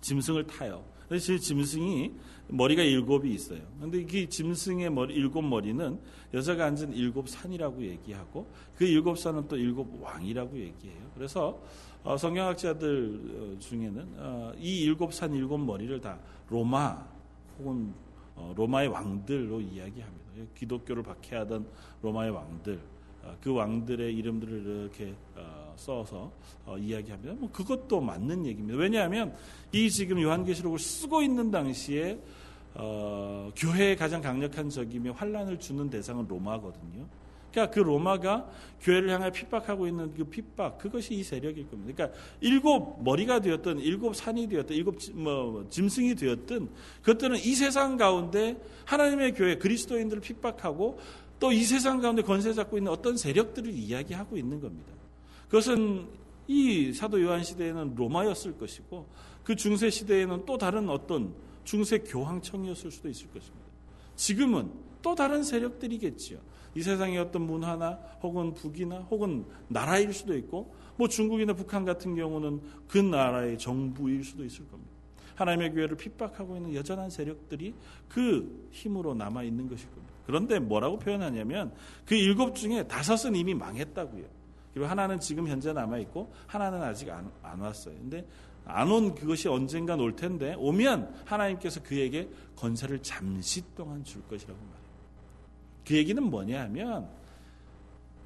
짐승을 0.00 0.46
타요. 0.46 0.84
그래서 1.08 1.36
짐승이 1.36 2.12
머리가 2.48 2.82
일곱이 2.82 3.32
있어요. 3.32 3.60
근데 3.80 4.00
이 4.00 4.26
짐승의 4.28 4.90
머리, 4.90 5.14
일곱 5.14 5.42
머리는 5.42 5.98
여자가 6.34 6.66
앉은 6.66 6.92
일곱 6.94 7.28
산이라고 7.28 7.82
얘기하고 7.82 8.46
그 8.76 8.84
일곱 8.84 9.18
산은 9.18 9.46
또 9.46 9.56
일곱 9.56 10.02
왕이라고 10.02 10.58
얘기해요. 10.58 11.10
그래서 11.14 11.60
어, 12.02 12.16
성경학자들 12.16 13.54
어, 13.54 13.58
중에는 13.58 14.08
어, 14.16 14.52
이 14.58 14.80
일곱 14.80 15.12
산 15.12 15.32
일곱 15.34 15.58
머리를 15.58 16.00
다 16.00 16.18
로마 16.48 17.06
혹은 17.60 17.92
로마의 18.56 18.88
왕들로 18.88 19.60
이야기합니다. 19.60 20.20
기독교를 20.54 21.02
박해하던 21.02 21.66
로마의 22.02 22.30
왕들, 22.30 22.80
그 23.42 23.52
왕들의 23.52 24.16
이름들을 24.16 24.82
이렇게 24.82 25.14
써서 25.76 26.32
이야기합니다. 26.78 27.34
뭐 27.34 27.50
그것도 27.52 28.00
맞는 28.00 28.46
얘기입니다. 28.46 28.78
왜냐하면 28.78 29.34
이 29.72 29.90
지금 29.90 30.20
요한계시록을 30.20 30.78
쓰고 30.78 31.22
있는 31.22 31.50
당시에 31.50 32.18
어, 32.74 33.50
교회의 33.56 33.96
가장 33.96 34.20
강력한 34.22 34.70
적이며 34.70 35.12
환란을 35.12 35.58
주는 35.58 35.90
대상은 35.90 36.26
로마거든요. 36.28 37.06
그러니까 37.50 37.74
그 37.74 37.80
로마가 37.80 38.48
교회를 38.80 39.10
향해 39.10 39.30
핍박하고 39.30 39.86
있는 39.86 40.14
그 40.14 40.24
핍박 40.24 40.78
그것이 40.78 41.14
이 41.14 41.22
세력일 41.22 41.68
겁니다. 41.68 41.92
그러니까 41.94 42.18
일곱 42.40 43.02
머리가 43.02 43.40
되었던 43.40 43.80
일곱 43.80 44.16
산이 44.16 44.48
되었던 44.48 44.76
일곱 44.76 44.98
뭐 45.14 45.66
짐승이 45.68 46.14
되었던 46.14 46.68
그것들은 47.02 47.36
이 47.36 47.54
세상 47.54 47.96
가운데 47.96 48.56
하나님의 48.86 49.34
교회 49.34 49.56
그리스도인들을 49.56 50.22
핍박하고 50.22 50.98
또 51.40 51.52
이 51.52 51.64
세상 51.64 52.00
가운데 52.00 52.22
권세 52.22 52.52
잡고 52.52 52.76
있는 52.78 52.92
어떤 52.92 53.16
세력들을 53.16 53.72
이야기하고 53.72 54.36
있는 54.36 54.60
겁니다. 54.60 54.92
그것은 55.46 56.06
이 56.46 56.92
사도 56.92 57.20
요한 57.22 57.42
시대에는 57.42 57.94
로마였을 57.94 58.58
것이고 58.58 59.06
그 59.42 59.56
중세 59.56 59.88
시대에는 59.88 60.44
또 60.46 60.58
다른 60.58 60.88
어떤 60.88 61.34
중세 61.64 61.98
교황청이었을 61.98 62.90
수도 62.90 63.08
있을 63.08 63.26
것입니다. 63.28 63.66
지금은 64.16 64.70
또 65.02 65.14
다른 65.14 65.42
세력들이겠지요. 65.42 66.38
이 66.74 66.82
세상의 66.82 67.18
어떤 67.18 67.42
문화나 67.42 67.98
혹은 68.22 68.54
북이나 68.54 68.98
혹은 69.10 69.44
나라일 69.68 70.12
수도 70.12 70.36
있고 70.36 70.74
뭐 70.96 71.08
중국이나 71.08 71.52
북한 71.54 71.84
같은 71.84 72.14
경우는 72.14 72.60
그 72.88 72.98
나라의 72.98 73.58
정부일 73.58 74.22
수도 74.24 74.44
있을 74.44 74.68
겁니다. 74.68 74.90
하나님의 75.34 75.72
교회를 75.72 75.96
핍박하고 75.96 76.56
있는 76.56 76.74
여전한 76.74 77.08
세력들이 77.08 77.74
그 78.08 78.68
힘으로 78.70 79.14
남아 79.14 79.42
있는 79.42 79.68
것일 79.68 79.88
겁니다. 79.90 80.14
그런데 80.26 80.58
뭐라고 80.58 80.98
표현하냐면 80.98 81.72
그 82.04 82.14
일곱 82.14 82.54
중에 82.54 82.86
다섯은 82.86 83.34
이미 83.34 83.54
망했다고요. 83.54 84.24
그리고 84.74 84.86
하나는 84.86 85.18
지금 85.18 85.48
현재 85.48 85.72
남아 85.72 85.98
있고 85.98 86.32
하나는 86.46 86.82
아직 86.82 87.10
안, 87.10 87.30
안 87.42 87.60
왔어요. 87.60 87.94
근데 87.96 88.26
안 88.66 88.90
온 88.90 89.14
그것이 89.14 89.48
언젠가 89.48 89.96
올 89.96 90.14
텐데 90.14 90.54
오면 90.58 91.22
하나님께서 91.24 91.82
그에게 91.82 92.28
건설을 92.54 93.02
잠시 93.02 93.62
동안 93.74 94.04
줄 94.04 94.22
것이라고 94.28 94.58
말해요. 94.58 94.79
그 95.86 95.96
얘기는 95.96 96.22
뭐냐 96.22 96.62
하면 96.64 97.08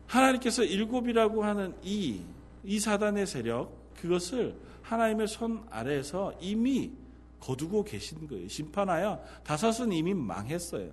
하나님께서 0.07 0.65
일곱이라고 0.65 1.45
하는 1.45 1.75
이, 1.83 2.23
이 2.63 2.79
사단의 2.79 3.27
세력, 3.27 3.73
그것을 4.01 4.55
하나님의 4.83 5.29
손 5.29 5.65
아래에서 5.71 6.35
이미 6.41 6.93
거두고 7.41 7.85
계신 7.85 8.27
거예요. 8.27 8.49
심판하여 8.49 9.23
다섯은 9.45 9.93
이미 9.93 10.15
망했어요. 10.15 10.91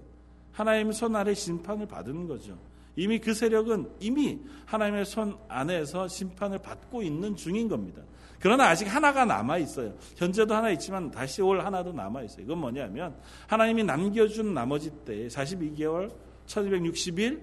하나님의 0.51 0.93
손 0.93 1.16
아래 1.16 1.34
심판을 1.34 1.88
받은 1.88 2.28
거죠. 2.28 2.57
이미 2.95 3.20
그 3.20 3.34
세력은 3.34 3.89
이미 3.99 4.39
하나님의 4.66 5.05
손 5.05 5.38
안에서 5.47 6.07
심판을 6.07 6.59
받고 6.59 7.01
있는 7.03 7.36
중인 7.36 7.70
겁니다. 7.70 8.01
그러나 8.39 8.70
아직 8.70 8.86
하나가 8.86 9.24
남아 9.24 9.59
있어요. 9.59 9.93
현재도 10.18 10.53
하나 10.53 10.72
있지만 10.72 11.09
다시 11.09 11.41
올 11.41 11.64
하나도 11.64 11.93
남아 11.93 12.24
있어요. 12.24 12.43
이건 12.43 12.57
뭐냐면 12.57 13.16
하나님이 13.47 13.84
남겨준 13.84 14.53
나머지 14.53 14.89
때 15.05 15.28
42개월 15.28 16.12
1260일, 16.52 17.41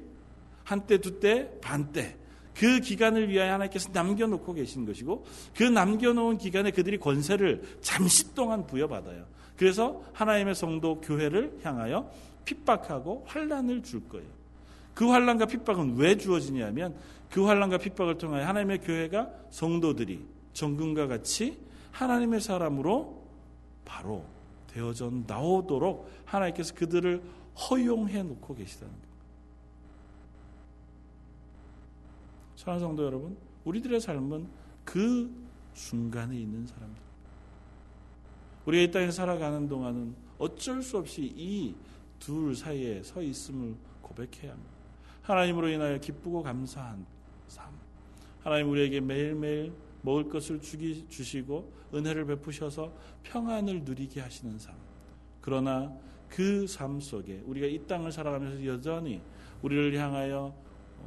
한때, 0.65 0.99
두때, 0.99 1.51
반때. 1.61 2.17
그 2.55 2.81
기간을 2.81 3.29
위하여 3.29 3.53
하나님께서 3.53 3.91
남겨놓고 3.93 4.53
계신 4.55 4.85
것이고 4.85 5.25
그 5.57 5.63
남겨놓은 5.63 6.39
기간에 6.39 6.73
그들이 6.73 6.99
권세를 6.99 7.63
잠시 7.81 8.35
동안 8.35 8.67
부여받아요. 8.67 9.25
그래서 9.57 10.03
하나님의 10.13 10.55
성도 10.55 11.01
교회를 11.01 11.61
향하여 11.63 12.11
핍박하고 12.45 13.25
환란을 13.27 13.83
줄 13.83 14.09
거예요. 14.09 14.27
그 14.95 15.09
환란과 15.09 15.47
핍박은 15.47 15.97
왜 15.97 16.17
주어지냐면 16.17 16.97
그 17.31 17.45
환란과 17.45 17.79
핍박을 17.79 18.19
통하여 18.19 18.47
하나님의 18.47 18.81
교회가 18.81 19.31
성도들이 19.51 20.25
정금과 20.53 21.07
같이 21.07 21.59
하나님의 21.93 22.41
사람으로 22.41 23.23
바로 23.85 24.25
되어져 24.73 25.13
나오도록 25.27 26.11
하나님께서 26.25 26.75
그들을 26.75 27.23
허용해 27.59 28.23
놓고 28.23 28.55
계시다는 28.55 28.93
거예요. 28.93 29.09
사랑하는 32.57 32.87
성도 32.87 33.05
여러분, 33.05 33.37
우리들의 33.65 34.01
삶은 34.01 34.49
그 34.85 35.31
순간에 35.75 36.39
있는 36.39 36.67
사람들. 36.67 37.03
우리가 38.67 38.83
이 38.83 38.91
땅에 38.91 39.11
살아가는 39.11 39.69
동안은 39.69 40.15
어쩔 40.39 40.83
수 40.83 40.99
없이 40.99 41.23
이 41.37 41.75
둘 42.19 42.55
사이에 42.55 43.03
서 43.03 43.23
있음을 43.23 43.75
고백해야 44.03 44.53
합니다. 44.53 44.71
하나님으로 45.23 45.69
인하여 45.69 45.99
기쁘고 45.99 46.43
감사한 46.43 47.05
삶. 47.47 47.73
하나님 48.43 48.71
우리에게 48.71 49.01
매일매일 49.01 49.73
먹을 50.03 50.29
것을 50.29 50.61
주기, 50.61 51.07
주시고 51.09 51.73
은혜를 51.95 52.27
베푸셔서 52.27 52.93
평안을 53.25 53.83
누리게 53.85 54.21
하시는 54.21 54.59
삶. 54.59 54.75
그러나 55.41 55.93
그 56.29 56.67
삶 56.67 57.01
속에 57.01 57.43
우리가 57.47 57.67
이 57.67 57.79
땅을 57.87 58.13
살아가면서 58.13 58.65
여전히 58.67 59.21
우리를 59.63 59.97
향하여 59.97 60.55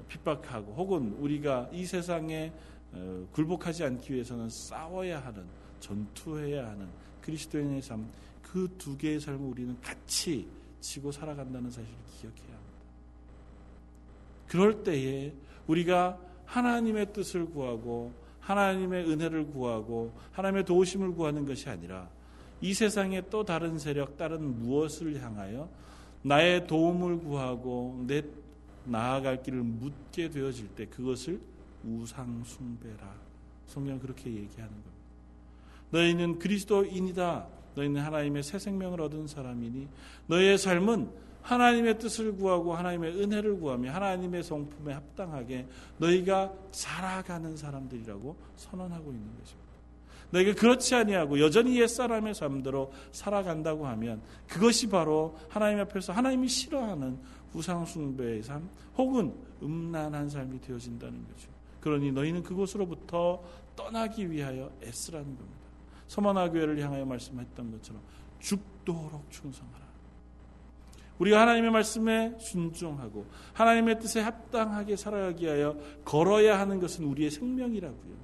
핍박하고 0.08 0.74
혹은 0.74 1.14
우리가 1.20 1.70
이 1.72 1.86
세상에 1.86 2.52
어, 2.94 3.28
굴복하지 3.32 3.84
않기 3.86 4.14
위해서는 4.14 4.50
싸워야 4.50 5.20
하는 5.24 5.46
전투해야 5.80 6.68
하는 6.70 6.88
그리스도인의 7.22 7.82
삶 7.82 8.08
그 8.52 8.68
두 8.78 8.98
개의 8.98 9.20
삶을 9.20 9.40
우리는 9.48 9.80
같이 9.80 10.46
지고 10.82 11.10
살아간다는 11.10 11.70
사실을 11.70 11.98
기억해야 12.20 12.54
합니다. 12.54 12.78
그럴 14.48 14.84
때에 14.84 15.34
우리가 15.68 16.20
하나님의 16.46 17.14
뜻을 17.14 17.46
구하고 17.46 18.12
하나님의 18.42 19.10
은혜를 19.10 19.48
구하고 19.48 20.12
하나님의 20.34 20.66
도우심을 20.66 21.14
구하는 21.14 21.46
것이 21.46 21.70
아니라 21.70 22.10
이 22.62 22.74
세상의 22.74 23.24
또 23.30 23.44
다른 23.44 23.80
세력, 23.80 24.18
다른 24.18 24.60
무엇을 24.60 25.22
향하여 25.22 25.68
나의 26.22 26.68
도움을 26.68 27.20
구하고 27.20 28.04
내 28.08 28.24
나아갈 28.86 29.42
길을 29.42 29.62
묻게 29.62 30.30
되어질 30.30 30.70
때 30.70 30.86
그것을 30.86 31.40
우상숭배라. 31.84 33.16
성경은 33.68 34.00
그렇게 34.00 34.30
얘기하는 34.30 34.70
겁니다. 34.70 34.92
너희는 35.92 36.40
그리스도인이다. 36.40 37.48
너희는 37.76 38.02
하나님의 38.02 38.44
새 38.44 38.60
생명을 38.60 39.02
얻은 39.02 39.28
사람이니 39.28 39.88
너희의 40.28 40.58
삶은 40.58 41.10
하나님의 41.42 41.98
뜻을 41.98 42.36
구하고 42.36 42.76
하나님의 42.76 43.20
은혜를 43.20 43.60
구하며 43.60 43.92
하나님의 43.92 44.44
성품에 44.44 44.94
합당하게 44.94 45.66
너희가 45.98 46.54
살아가는 46.72 47.58
사람들이라고 47.58 48.36
선언하고 48.58 49.12
있는 49.12 49.28
것입니다. 49.40 49.71
너희가 50.32 50.54
그렇지 50.56 50.96
아니하고 50.96 51.40
여전히 51.40 51.80
옛사람의 51.80 52.34
삶대로 52.34 52.92
살아간다고 53.12 53.86
하면 53.88 54.22
그것이 54.48 54.90
바로 54.90 55.38
하나님 55.50 55.80
앞에서 55.80 56.14
하나님이 56.14 56.48
싫어하는 56.48 57.20
우상숭배의 57.54 58.44
삶 58.44 58.70
혹은 58.98 59.34
음란한 59.62 60.30
삶이 60.30 60.62
되어진다는 60.62 61.26
거죠. 61.28 61.50
그러니 61.82 62.12
너희는 62.12 62.44
그곳으로부터 62.44 63.44
떠나기 63.76 64.30
위하여 64.30 64.72
애쓰라는 64.84 65.26
겁니다. 65.26 65.62
서머나 66.08 66.50
교회를 66.50 66.80
향하여 66.80 67.06
말씀했던 67.06 67.72
것처럼 67.72 68.02
죽도록 68.40 69.30
충성하라. 69.30 69.82
우리가 71.20 71.42
하나님의 71.42 71.72
말씀에 71.72 72.36
순종하고 72.40 73.28
하나님의 73.54 74.00
뜻에 74.00 74.22
합당하게 74.22 74.96
살아가기 74.96 75.46
위하여 75.46 75.78
걸어야 76.04 76.60
하는 76.60 76.80
것은 76.80 77.06
우리의 77.06 77.30
생명이라고요. 77.30 78.21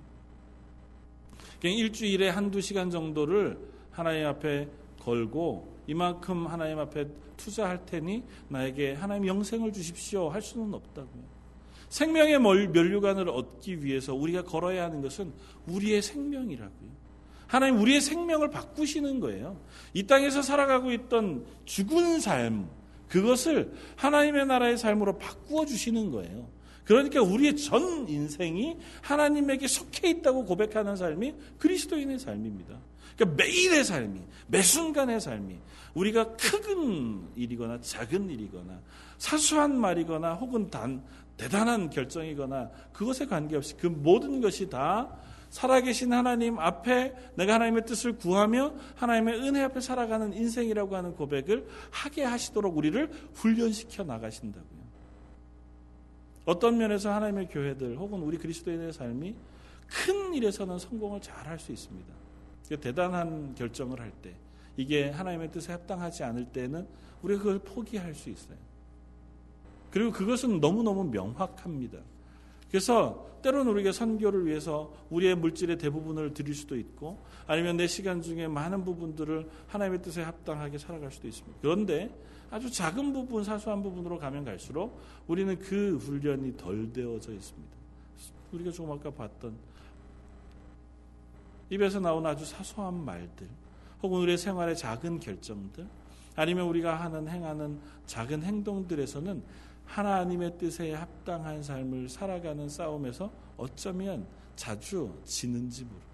그냥 1.62 1.78
일주일에 1.78 2.30
한두 2.30 2.62
시간 2.62 2.90
정도를 2.90 3.58
하나님 3.92 4.28
앞에 4.28 4.68
걸고 5.00 5.78
이만큼 5.88 6.48
하나님 6.48 6.80
앞에 6.80 7.08
투자할 7.38 7.86
테니 7.86 8.24
나에게 8.50 8.94
하나님 8.94 9.28
영생을 9.28 9.72
주십시오 9.72 10.30
할 10.30 10.42
수는 10.42 10.74
없다고요. 10.74 11.38
생명의 11.90 12.40
면류관을 12.40 13.30
얻기 13.30 13.84
위해서 13.84 14.14
우리가 14.14 14.44
걸어야 14.44 14.84
하는 14.84 15.02
것은 15.02 15.32
우리의 15.68 16.02
생명이라고요. 16.02 16.98
하나님 17.48 17.80
우리의 17.80 18.02
생명을 18.02 18.50
바꾸시는 18.52 19.22
거예요. 19.22 19.58
이 19.94 20.04
땅에서 20.04 20.42
살아가고 20.42 20.92
있던 20.92 21.46
죽은 21.64 22.20
삶, 22.20 22.70
그것을 23.08 23.74
하나님의 23.96 24.48
나라의 24.48 24.78
삶으로 24.78 25.18
바꾸어 25.18 25.66
주시는 25.66 26.12
거예요. 26.12 26.50
그러니까 26.88 27.22
우리의 27.22 27.58
전 27.58 28.08
인생이 28.08 28.78
하나님에게 29.02 29.68
속해 29.68 30.10
있다고 30.10 30.46
고백하는 30.46 30.96
삶이 30.96 31.36
그리스도인의 31.60 32.18
삶입니다. 32.18 32.80
그러니까 33.18 33.44
매일의 33.44 33.84
삶이, 33.84 34.22
매 34.48 34.62
순간의 34.62 35.20
삶이 35.20 35.58
우리가 35.96 36.38
큰 36.38 37.28
일이거나 37.36 37.82
작은 37.82 38.30
일이거나 38.30 38.80
사소한 39.18 39.78
말이거나 39.78 40.36
혹은 40.36 40.70
단, 40.70 41.04
대단한 41.36 41.90
결정이거나 41.90 42.70
그것에 42.94 43.26
관계없이 43.26 43.76
그 43.76 43.88
모든 43.88 44.40
것이 44.40 44.70
다 44.70 45.10
살아계신 45.50 46.14
하나님 46.14 46.58
앞에 46.58 47.14
내가 47.36 47.56
하나님의 47.56 47.86
뜻을 47.86 48.18
구하며 48.18 48.74
하나님의 48.96 49.42
은혜 49.42 49.64
앞에 49.64 49.82
살아가는 49.82 50.32
인생이라고 50.32 50.96
하는 50.96 51.16
고백을 51.16 51.68
하게 51.92 52.24
하시도록 52.24 52.78
우리를 52.78 53.12
훈련시켜 53.34 54.04
나가신다고요. 54.04 54.77
어떤 56.48 56.78
면에서 56.78 57.14
하나님의 57.14 57.50
교회들 57.50 57.98
혹은 57.98 58.22
우리 58.22 58.38
그리스도인의 58.38 58.94
삶이 58.94 59.36
큰 59.86 60.34
일에서는 60.34 60.80
성공을 60.80 61.22
잘 61.22 61.46
할 61.46 61.60
수 61.60 61.72
있습니다. 61.72 62.14
대단한 62.82 63.54
결정을 63.56 64.00
할 64.00 64.12
때, 64.22 64.34
이게 64.76 65.10
하나님의 65.10 65.52
뜻에 65.52 65.74
합당하지 65.74 66.24
않을 66.24 66.46
때는 66.46 66.88
우리가 67.22 67.44
그걸 67.44 67.60
포기할 67.60 68.14
수 68.14 68.30
있어요. 68.30 68.58
그리고 69.92 70.12
그것은 70.12 70.60
너무너무 70.60 71.04
명확합니다. 71.06 72.00
그래서 72.70 73.28
때로는 73.42 73.72
우리가 73.72 73.92
선교를 73.92 74.46
위해서 74.46 74.94
우리의 75.10 75.36
물질의 75.36 75.78
대부분을 75.78 76.34
드릴 76.34 76.54
수도 76.54 76.76
있고 76.78 77.24
아니면 77.46 77.78
내 77.78 77.88
시간 77.88 78.22
중에 78.22 78.48
많은 78.48 78.84
부분들을 78.84 79.50
하나님의 79.68 80.02
뜻에 80.02 80.22
합당하게 80.22 80.78
살아갈 80.78 81.12
수도 81.12 81.28
있습니다. 81.28 81.60
그런데 81.62 82.10
아주 82.50 82.72
작은 82.72 83.14
부분, 83.14 83.44
사소한 83.44 83.84
부분으로 83.84 84.18
가면 84.18 84.46
갈수록 84.46 85.00
우리는 85.28 85.58
그 85.60 85.98
훈련이 85.98 86.56
덜 86.58 86.92
되어져 86.92 87.34
있습니다. 87.34 87.78
우리가 88.54 88.72
조금 88.72 88.92
아까 88.92 89.12
봤던 89.12 89.56
입에서 91.70 92.00
나오는 92.00 92.30
아주 92.30 92.46
사소한 92.46 92.94
말들, 93.04 93.48
혹은 94.02 94.20
우리의 94.20 94.38
생활의 94.38 94.78
작은 94.78 95.20
결정들, 95.20 95.86
아니면 96.36 96.68
우리가 96.68 96.96
하는 96.96 97.28
행하는 97.28 97.80
작은 98.06 98.44
행동들에서는 98.44 99.44
하나님의 99.86 100.58
뜻에 100.58 100.94
합당한 100.94 101.64
삶을 101.64 102.10
살아가는 102.10 102.70
싸움에서 102.70 103.32
어쩌면 103.58 104.26
자주 104.56 105.14
지는지 105.26 105.84
모릅니다. 105.84 106.08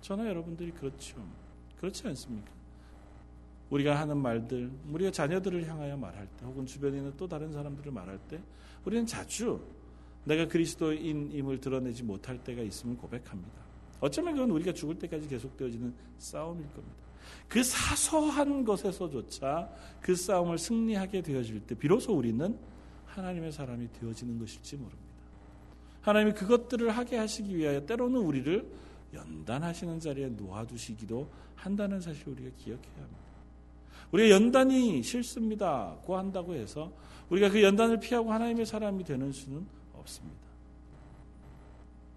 저나 0.00 0.26
여러분들이 0.26 0.72
그렇죠. 0.72 1.16
그렇지 1.78 2.06
않습니까? 2.08 2.55
우리가 3.70 3.98
하는 3.98 4.18
말들, 4.18 4.70
우리가 4.92 5.10
자녀들을 5.10 5.66
향하여 5.68 5.96
말할 5.96 6.26
때, 6.38 6.44
혹은 6.44 6.66
주변에 6.66 6.98
있는 6.98 7.12
또 7.16 7.26
다른 7.26 7.52
사람들을 7.52 7.90
말할 7.90 8.18
때, 8.28 8.40
우리는 8.84 9.04
자주 9.06 9.60
내가 10.24 10.46
그리스도인임을 10.46 11.60
드러내지 11.60 12.02
못할 12.02 12.42
때가 12.42 12.62
있음을 12.62 12.96
고백합니다. 12.96 13.66
어쩌면 14.00 14.34
그건 14.34 14.50
우리가 14.50 14.72
죽을 14.72 14.98
때까지 14.98 15.28
계속되어지는 15.28 15.94
싸움일 16.18 16.66
겁니다. 16.68 16.96
그 17.48 17.62
사소한 17.62 18.64
것에서조차 18.64 19.68
그 20.00 20.14
싸움을 20.14 20.58
승리하게 20.58 21.22
되어질 21.22 21.60
때, 21.66 21.74
비로소 21.74 22.16
우리는 22.16 22.56
하나님의 23.06 23.50
사람이 23.50 23.92
되어지는 23.92 24.38
것일지 24.38 24.76
모릅니다. 24.76 25.02
하나님이 26.02 26.34
그것들을 26.34 26.88
하게 26.90 27.16
하시기 27.16 27.56
위하여 27.56 27.84
때로는 27.84 28.20
우리를 28.20 28.70
연단하시는 29.12 29.98
자리에 29.98 30.28
놓아두시기도 30.28 31.28
한다는 31.56 32.00
사실을 32.00 32.34
우리가 32.34 32.50
기억해야 32.56 33.02
합니다. 33.02 33.25
우리가 34.12 34.30
연단이 34.30 35.02
싫습니다. 35.02 35.96
고 36.04 36.16
한다고 36.16 36.54
해서 36.54 36.92
우리가 37.30 37.50
그 37.50 37.62
연단을 37.62 37.98
피하고 37.98 38.32
하나님의 38.32 38.66
사람이 38.66 39.04
되는 39.04 39.32
수는 39.32 39.66
없습니다. 39.94 40.46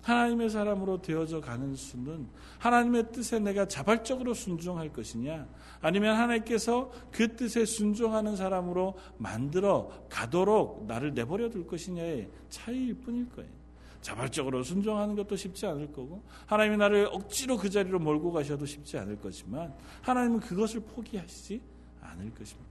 하나님의 0.02 0.50
사람으로 0.50 1.02
되어져 1.02 1.42
가는 1.42 1.76
수는 1.76 2.28
하나님의 2.58 3.12
뜻에 3.12 3.40
내가 3.40 3.68
자발적으로 3.68 4.34
순종할 4.34 4.92
것이냐 4.92 5.48
아니면 5.82 6.16
하나님께서 6.16 6.92
그 7.12 7.36
뜻에 7.36 7.66
순종하는 7.66 8.36
사람으로 8.36 8.96
만들어 9.18 9.92
가도록 10.10 10.86
나를 10.88 11.14
내버려 11.14 11.50
둘 11.50 11.68
것이냐의 11.68 12.30
차이일 12.50 12.96
뿐일 12.96 13.30
거예요. 13.30 13.60
자발적으로 14.02 14.64
순종하는 14.64 15.16
것도 15.16 15.36
쉽지 15.36 15.66
않을 15.66 15.92
거고 15.92 16.24
하나님이 16.46 16.78
나를 16.78 17.10
억지로 17.12 17.58
그 17.58 17.70
자리로 17.70 18.00
몰고 18.00 18.32
가셔도 18.32 18.66
쉽지 18.66 18.98
않을 18.98 19.20
거지만 19.20 19.74
하나님은 20.02 20.40
그것을 20.40 20.80
포기하시지 20.80 21.62
않을 22.10 22.34
것입니다. 22.34 22.70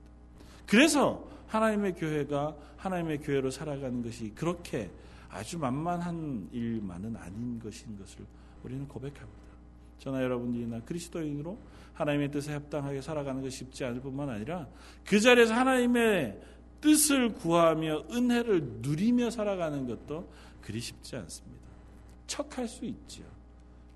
그래서 0.67 1.27
하나님의 1.49 1.95
교회가 1.95 2.55
하나님의 2.77 3.19
교회로 3.19 3.51
살아가는 3.51 4.03
것이 4.03 4.33
그렇게 4.35 4.91
아주 5.31 5.59
만만한 5.59 6.49
일만은 6.53 7.17
아닌 7.17 7.59
것인 7.59 7.99
것을 7.99 8.25
우리는 8.63 8.87
고백합니다. 8.87 9.49
저나 9.99 10.23
여러분들이나 10.23 10.81
그리스도인으로 10.81 11.59
하나님의 11.95 12.31
뜻에 12.31 12.53
합당하게 12.53 13.01
살아가는 13.01 13.43
것이 13.43 13.59
쉽지 13.59 13.85
않을 13.85 14.01
뿐만 14.01 14.29
아니라 14.29 14.69
그 15.05 15.19
자리에서 15.19 15.55
하나님의 15.55 16.41
뜻을 16.81 17.35
구하며 17.35 18.05
은혜를 18.11 18.63
누리며 18.81 19.31
살아가는 19.31 19.87
것도 19.87 20.31
그리 20.61 20.81
쉽지 20.81 21.17
않습니다. 21.17 21.59
척할 22.27 22.69
수 22.69 22.85
있죠. 22.85 23.25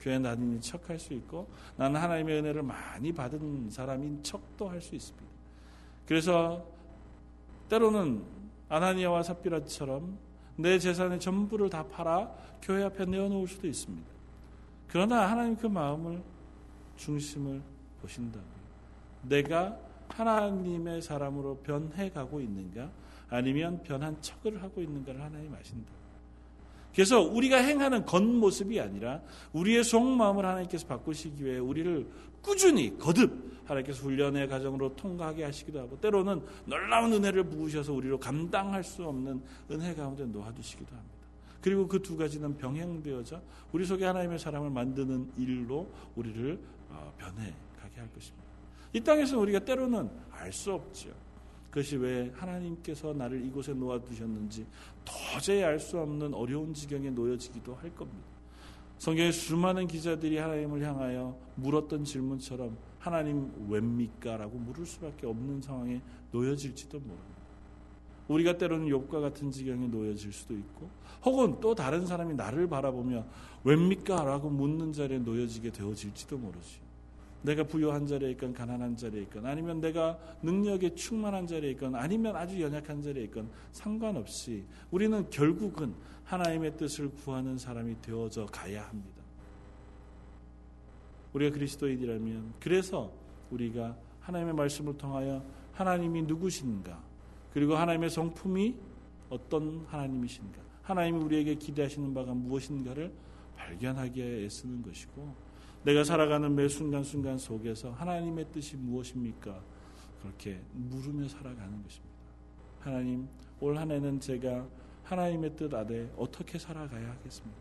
교회 0.00 0.20
다니는 0.20 0.60
척할 0.60 0.98
수 0.98 1.14
있고 1.14 1.48
나는 1.76 2.00
하나님의 2.00 2.40
은혜를 2.40 2.62
많이 2.62 3.12
받은 3.12 3.70
사람인 3.70 4.22
척도 4.24 4.68
할 4.68 4.80
수 4.80 4.96
있습니다. 4.96 5.31
그래서 6.06 6.66
때로는 7.68 8.22
아나니아와 8.68 9.22
삽비라처럼 9.22 10.18
내 10.56 10.78
재산의 10.78 11.20
전부를 11.20 11.70
다 11.70 11.84
팔아 11.86 12.30
교회 12.60 12.84
앞에 12.84 13.04
내어놓을 13.06 13.46
수도 13.48 13.66
있습니다. 13.66 14.06
그러나 14.88 15.30
하나님 15.30 15.56
그 15.56 15.66
마음을 15.66 16.22
중심을 16.96 17.62
보신다고요. 18.00 18.62
내가 19.22 19.78
하나님의 20.08 21.02
사람으로 21.02 21.58
변해가고 21.58 22.40
있는가 22.40 22.90
아니면 23.30 23.82
변한 23.82 24.20
척을 24.20 24.62
하고 24.62 24.82
있는가를 24.82 25.20
하나님 25.22 25.54
아신다. 25.54 25.90
그래서 26.94 27.22
우리가 27.22 27.56
행하는 27.56 28.04
겉모습이 28.04 28.78
아니라 28.78 29.22
우리의 29.54 29.82
속마음을 29.82 30.44
하나님께서 30.44 30.86
바꾸시기 30.86 31.44
위해 31.44 31.58
우리를 31.58 32.06
꾸준히 32.42 32.96
거듭 32.98 33.52
하나님께서 33.64 34.02
훈련의 34.02 34.48
과정으로 34.48 34.94
통과하게 34.96 35.44
하시기도 35.44 35.80
하고 35.80 35.98
때로는 36.00 36.42
놀라운 36.66 37.12
은혜를 37.12 37.44
부으셔서 37.44 37.92
우리로 37.92 38.18
감당할 38.18 38.82
수 38.82 39.04
없는 39.04 39.40
은혜 39.70 39.94
가운데 39.94 40.26
놓아두시기도 40.26 40.94
합니다. 40.94 41.12
그리고 41.60 41.86
그 41.86 42.02
두 42.02 42.16
가지는 42.16 42.56
병행되어져 42.56 43.40
우리 43.70 43.86
속에 43.86 44.04
하나님의 44.04 44.38
사람을 44.38 44.68
만드는 44.70 45.32
일로 45.38 45.88
우리를 46.16 46.58
어, 46.90 47.14
변해가게 47.16 48.00
할 48.00 48.12
것입니다. 48.12 48.42
이 48.92 49.00
땅에서 49.00 49.38
우리가 49.38 49.60
때로는 49.60 50.10
알 50.32 50.52
수 50.52 50.72
없죠. 50.72 51.10
그것이 51.70 51.96
왜 51.96 52.30
하나님께서 52.34 53.14
나를 53.14 53.42
이곳에 53.46 53.72
놓아두셨는지 53.72 54.66
도저히 55.04 55.62
알 55.62 55.78
수 55.78 55.98
없는 55.98 56.34
어려운 56.34 56.74
지경에 56.74 57.08
놓여지기도 57.10 57.74
할 57.76 57.94
겁니다. 57.94 58.31
성경의 59.02 59.32
수많은 59.32 59.88
기자들이 59.88 60.38
하나님을 60.38 60.80
향하여 60.80 61.36
물었던 61.56 62.04
질문처럼 62.04 62.76
하나님 63.00 63.50
웹니까? 63.68 64.36
라고 64.36 64.56
물을 64.58 64.86
수밖에 64.86 65.26
없는 65.26 65.60
상황에 65.60 66.00
놓여질지도 66.30 67.00
모릅니다. 67.00 67.42
우리가 68.28 68.58
때로는 68.58 68.86
욕과 68.86 69.18
같은 69.18 69.50
지경에 69.50 69.88
놓여질 69.88 70.32
수도 70.32 70.54
있고 70.54 70.88
혹은 71.24 71.58
또 71.60 71.74
다른 71.74 72.06
사람이 72.06 72.34
나를 72.34 72.68
바라보며 72.68 73.26
웹니까? 73.64 74.22
라고 74.22 74.48
묻는 74.48 74.92
자리에 74.92 75.18
놓여지게 75.18 75.72
되어질지도 75.72 76.38
모르지. 76.38 76.78
내가 77.42 77.64
부유한 77.64 78.06
자리에 78.06 78.30
있건 78.32 78.52
가난한 78.52 78.96
자리에 78.96 79.22
있건 79.22 79.46
아니면 79.46 79.80
내가 79.80 80.18
능력에 80.42 80.94
충만한 80.94 81.46
자리에 81.46 81.72
있건 81.72 81.94
아니면 81.94 82.36
아주 82.36 82.60
연약한 82.60 83.02
자리에 83.02 83.24
있건 83.24 83.50
상관없이 83.72 84.64
우리는 84.90 85.28
결국은 85.30 85.94
하나님의 86.24 86.76
뜻을 86.76 87.10
구하는 87.10 87.58
사람이 87.58 88.00
되어져 88.00 88.46
가야 88.46 88.86
합니다. 88.88 89.22
우리가 91.32 91.54
그리스도인이라면 91.54 92.54
그래서 92.60 93.12
우리가 93.50 93.96
하나님의 94.20 94.54
말씀을 94.54 94.96
통하여 94.96 95.44
하나님이 95.72 96.22
누구신가 96.22 97.02
그리고 97.52 97.74
하나님의 97.74 98.10
성품이 98.10 98.76
어떤 99.28 99.84
하나님이신가? 99.88 100.60
하나님이 100.82 101.18
우리에게 101.24 101.54
기대하시는 101.54 102.12
바가 102.14 102.34
무엇인가를 102.34 103.12
발견하기에 103.56 104.44
애쓰는 104.44 104.82
것이고 104.82 105.51
내가 105.84 106.04
살아가는 106.04 106.54
매 106.54 106.68
순간순간 106.68 107.38
속에서 107.38 107.90
하나님의 107.92 108.46
뜻이 108.52 108.76
무엇입니까? 108.76 109.60
그렇게 110.22 110.60
물으며 110.72 111.28
살아가는 111.28 111.82
것입니다. 111.82 112.12
하나님, 112.80 113.28
올 113.60 113.76
한 113.76 113.90
해는 113.90 114.20
제가 114.20 114.66
하나님의 115.04 115.56
뜻 115.56 115.72
아래 115.74 116.08
어떻게 116.16 116.58
살아가야 116.58 117.10
하겠습니까? 117.10 117.60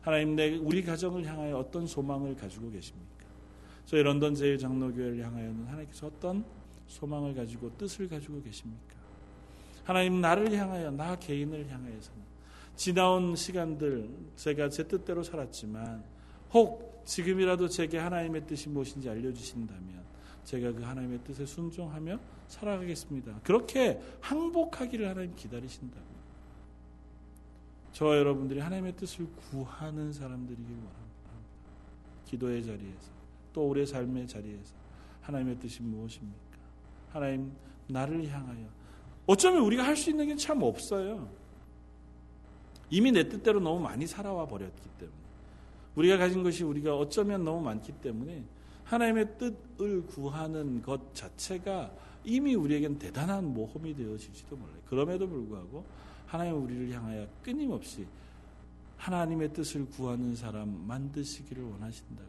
하나님, 0.00 0.36
내 0.36 0.56
우리 0.56 0.82
가정을 0.82 1.26
향하여 1.26 1.58
어떤 1.58 1.86
소망을 1.86 2.34
가지고 2.36 2.70
계십니까? 2.70 3.08
저희 3.84 4.02
런던 4.02 4.34
제일 4.34 4.58
장로교회를 4.58 5.22
향하여는 5.24 5.66
하나님께서 5.66 6.06
어떤 6.06 6.44
소망을 6.86 7.34
가지고 7.34 7.76
뜻을 7.76 8.08
가지고 8.08 8.42
계십니까? 8.42 8.96
하나님 9.84 10.20
나를 10.20 10.52
향하여 10.52 10.90
나 10.90 11.16
개인을 11.16 11.70
향하여서는 11.70 12.20
지나온 12.76 13.34
시간들 13.34 14.08
제가 14.36 14.68
제 14.68 14.86
뜻대로 14.86 15.22
살았지만 15.22 16.04
혹 16.52 16.97
지금이라도 17.08 17.68
제게 17.68 17.96
하나님의 17.96 18.46
뜻이 18.46 18.68
무엇인지 18.68 19.08
알려주신다면 19.08 20.04
제가 20.44 20.72
그 20.72 20.82
하나님의 20.82 21.20
뜻에 21.24 21.46
순종하며 21.46 22.20
살아가겠습니다. 22.48 23.40
그렇게 23.42 23.98
항복하기를 24.20 25.08
하나님 25.08 25.34
기다리신다고. 25.34 26.06
저와 27.92 28.18
여러분들이 28.18 28.60
하나님의 28.60 28.94
뜻을 28.96 29.26
구하는 29.50 30.12
사람들이길 30.12 30.66
원합니다. 30.66 31.30
기도의 32.26 32.62
자리에서 32.64 33.10
또 33.54 33.68
우리의 33.70 33.86
삶의 33.86 34.28
자리에서 34.28 34.74
하나님의 35.22 35.58
뜻이 35.58 35.82
무엇입니까? 35.82 36.58
하나님 37.10 37.52
나를 37.88 38.28
향하여 38.28 38.68
어쩌면 39.26 39.62
우리가 39.62 39.82
할 39.82 39.96
수 39.96 40.10
있는 40.10 40.26
게 40.26 40.36
참 40.36 40.62
없어요. 40.62 41.26
이미 42.90 43.12
내 43.12 43.28
뜻대로 43.28 43.60
너무 43.60 43.80
많이 43.80 44.06
살아와 44.06 44.46
버렸기 44.46 44.88
때문에 44.98 45.17
우리가 45.98 46.16
가진 46.16 46.44
것이 46.44 46.62
우리가 46.62 46.96
어쩌면 46.96 47.44
너무 47.44 47.60
많기 47.60 47.90
때문에 47.90 48.44
하나님의 48.84 49.36
뜻을 49.36 50.06
구하는 50.06 50.80
것 50.80 51.12
자체가 51.12 51.92
이미 52.22 52.54
우리에겐 52.54 52.98
대단한 52.98 53.52
모험이 53.52 53.94
되어질지도 53.94 54.56
몰라요. 54.56 54.78
그럼에도 54.86 55.28
불구하고 55.28 55.84
하나님 56.26 56.62
우리를 56.62 56.92
향하여 56.92 57.26
끊임없이 57.42 58.06
하나님의 58.96 59.52
뜻을 59.52 59.86
구하는 59.86 60.36
사람 60.36 60.86
만드시기를 60.86 61.64
원하신다고. 61.64 62.28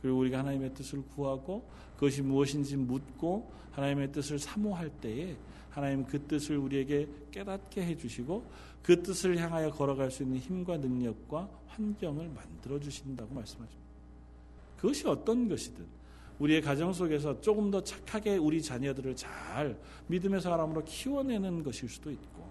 그리고 0.00 0.18
우리가 0.18 0.38
하나님의 0.38 0.72
뜻을 0.74 1.02
구하고 1.14 1.68
그것이 1.96 2.22
무엇인지 2.22 2.76
묻고 2.76 3.50
하나님의 3.72 4.12
뜻을 4.12 4.38
사모할 4.38 4.90
때에 5.00 5.36
하나님 5.72 6.04
그 6.04 6.22
뜻을 6.26 6.58
우리에게 6.58 7.08
깨닫게 7.30 7.84
해주시고 7.84 8.44
그 8.82 9.02
뜻을 9.02 9.38
향하여 9.38 9.70
걸어갈 9.70 10.10
수 10.10 10.22
있는 10.22 10.38
힘과 10.38 10.76
능력과 10.76 11.48
환경을 11.68 12.28
만들어 12.28 12.78
주신다고 12.78 13.34
말씀하십니다. 13.34 13.82
그것이 14.76 15.06
어떤 15.08 15.48
것이든 15.48 15.84
우리의 16.38 16.60
가정 16.60 16.92
속에서 16.92 17.40
조금 17.40 17.70
더 17.70 17.82
착하게 17.82 18.36
우리 18.36 18.60
자녀들을 18.60 19.16
잘 19.16 19.78
믿음의 20.08 20.40
사람으로 20.40 20.84
키워내는 20.84 21.62
것일 21.62 21.88
수도 21.88 22.10
있고 22.10 22.50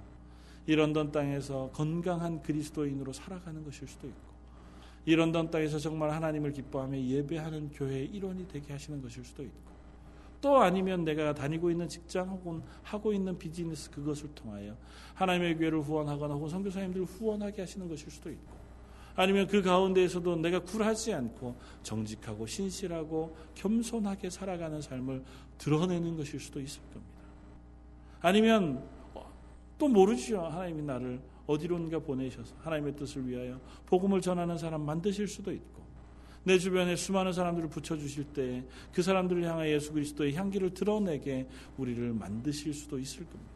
이 0.65 0.75
런던 0.75 1.11
땅에서 1.11 1.69
건강한 1.73 2.41
그리스도인으로 2.41 3.11
살아가는 3.13 3.63
것일 3.63 3.87
수도 3.87 4.07
있고 4.07 4.31
이 5.05 5.15
런던 5.15 5.51
땅에서 5.51 5.77
정말 5.79 6.11
하나님을 6.11 6.53
기뻐하며 6.53 6.99
예배하는 6.99 7.71
교회의 7.71 8.05
일원이 8.07 8.47
되게 8.47 8.71
하시는 8.73 9.01
것일 9.01 9.25
수도 9.25 9.43
있고 9.43 9.70
또 10.41 10.57
아니면 10.57 11.05
내가 11.05 11.33
다니고 11.33 11.69
있는 11.69 11.87
직장 11.87 12.27
혹은 12.29 12.61
하고 12.81 13.13
있는 13.13 13.37
비즈니스 13.37 13.89
그것을 13.91 14.33
통하여 14.33 14.75
하나님의 15.13 15.57
교회를 15.57 15.81
후원하거나 15.81 16.33
혹은 16.33 16.49
선교사님들을 16.49 17.05
후원하게 17.05 17.61
하시는 17.61 17.87
것일 17.87 18.09
수도 18.09 18.29
있고 18.31 18.61
아니면 19.15 19.45
그 19.45 19.61
가운데에서도 19.61 20.37
내가 20.37 20.59
굴하지 20.59 21.13
않고 21.13 21.55
정직하고 21.83 22.47
신실하고 22.47 23.35
겸손하게 23.55 24.29
살아가는 24.29 24.81
삶을 24.81 25.23
드러내는 25.57 26.17
것일 26.17 26.39
수도 26.39 26.59
있을 26.59 26.81
겁니다. 26.91 27.21
아니면 28.21 28.83
또 29.77 29.87
모르죠. 29.87 30.41
하나님이 30.41 30.81
나를 30.83 31.21
어디론가 31.45 31.99
보내셔서 31.99 32.55
하나님의 32.59 32.95
뜻을 32.95 33.27
위하여 33.27 33.59
복음을 33.85 34.21
전하는 34.21 34.57
사람 34.57 34.81
만드실 34.81 35.27
수도 35.27 35.51
있고 35.51 35.80
내 36.43 36.57
주변에 36.57 36.95
수많은 36.95 37.33
사람들을 37.33 37.69
붙여주실 37.69 38.33
때그 38.33 39.01
사람들을 39.01 39.43
향해 39.43 39.71
예수 39.71 39.93
그리스도의 39.93 40.33
향기를 40.35 40.73
드러내게 40.73 41.47
우리를 41.77 42.13
만드실 42.13 42.73
수도 42.73 42.97
있을 42.97 43.25
겁니다. 43.25 43.51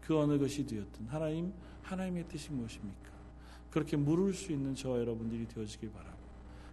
그 0.00 0.16
어느 0.16 0.38
것이 0.38 0.64
되었든 0.66 1.06
하나님 1.08 1.52
하나님의 1.82 2.28
뜻이 2.28 2.52
무엇입니까? 2.52 3.10
그렇게 3.70 3.96
물을 3.96 4.32
수 4.32 4.52
있는 4.52 4.74
저와 4.74 4.98
여러분들이 5.00 5.46
되어지길 5.48 5.90
바라고 5.90 6.16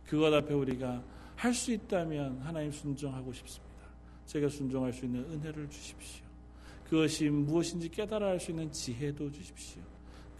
그것 0.08 0.34
앞에 0.34 0.54
우리가 0.54 1.04
할 1.36 1.54
수 1.54 1.72
있다면 1.72 2.40
하나님 2.42 2.72
순종하고 2.72 3.34
싶습니다. 3.34 3.74
제가 4.26 4.48
순종할 4.50 4.94
수 4.94 5.06
있는 5.06 5.26
은혜를 5.32 5.70
주십시오. 5.70 6.24
그것이 6.88 7.30
무엇인지 7.30 7.90
깨달아 7.90 8.28
할 8.28 8.40
수 8.40 8.52
있는 8.52 8.72
지혜도 8.72 9.32
주십시오. 9.32 9.82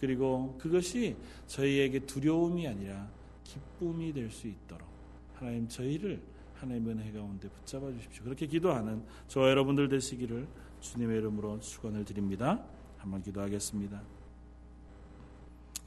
그리고 0.00 0.56
그것이 0.58 1.16
저희에게 1.46 2.00
두려움이 2.00 2.66
아니라 2.68 3.10
기쁨이 3.44 4.12
될 4.12 4.30
수 4.30 4.48
있도록 4.48 4.88
하나님 5.34 5.68
저희를 5.68 6.20
하나님의 6.54 6.94
은혜 6.94 7.12
가운데 7.12 7.48
붙잡아 7.48 7.90
주십시오. 7.92 8.24
그렇게 8.24 8.46
기도하는 8.46 9.04
저와 9.28 9.50
여러분들 9.50 9.88
되시기를 9.88 10.46
주님의 10.80 11.18
이름으로 11.18 11.60
축원을 11.60 12.04
드립니다. 12.04 12.64
한번 12.98 13.22
기도하겠습니다. 13.22 14.02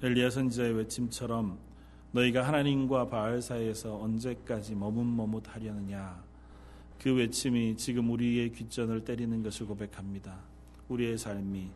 엘리야 0.03 0.29
선지자의 0.29 0.73
외침처럼 0.73 1.57
너희가 2.11 2.47
하나님과 2.47 3.09
바알 3.09 3.41
사이에서 3.41 3.99
언제까지 3.99 4.75
머뭇머뭇하려느냐 4.75 6.23
그 7.01 7.13
외침이 7.13 7.75
지금 7.77 8.09
우리의 8.11 8.51
귓전을 8.51 9.03
때리는 9.03 9.41
것을 9.43 9.65
고백합니다. 9.65 10.39
우리의 10.89 11.17
삶이 11.17 11.69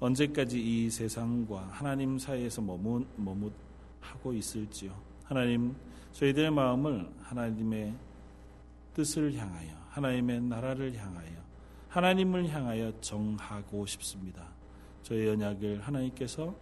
언제까지 0.00 0.60
이 0.60 0.90
세상과 0.90 1.68
하나님 1.72 2.18
사이에서 2.18 2.62
머뭇 2.62 3.06
머뭇하고 3.16 4.32
있을지요. 4.32 5.07
하나님 5.28 5.76
저희들의 6.12 6.50
마음을 6.50 7.06
하나님의 7.20 7.94
뜻을 8.94 9.34
향하여 9.34 9.76
하나님의 9.90 10.40
나라를 10.40 10.96
향하여 10.96 11.36
하나님을 11.90 12.48
향하여 12.48 12.98
정하고 13.02 13.84
싶습니다. 13.84 14.48
저희 15.02 15.26
연약을 15.26 15.82
하나님께서 15.82 16.54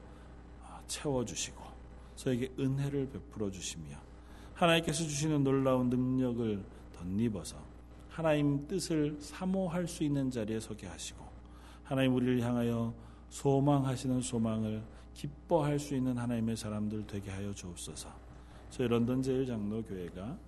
채워주시고 0.88 1.62
저에게 2.16 2.52
은혜를 2.58 3.08
베풀어 3.10 3.52
주시며 3.52 3.96
하나님께서 4.54 5.04
주시는 5.04 5.44
놀라운 5.44 5.88
능력을 5.88 6.64
덧입어서 6.92 7.56
하나님 8.08 8.66
뜻을 8.66 9.16
사모할 9.20 9.86
수 9.86 10.02
있는 10.02 10.28
자리에 10.28 10.58
서게 10.58 10.88
하시고 10.88 11.24
하나님 11.84 12.16
우리를 12.16 12.40
향하여 12.40 12.92
소망하시는 13.28 14.22
소망을 14.22 14.82
기뻐할 15.14 15.78
수 15.78 15.94
있는 15.94 16.18
하나님의 16.18 16.56
사람들 16.56 17.06
되게 17.06 17.30
하여 17.30 17.54
주옵소서. 17.54 18.25
저희 18.70 18.88
런던 18.88 19.22
제일 19.22 19.46
장로 19.46 19.82
교회가 19.82 20.38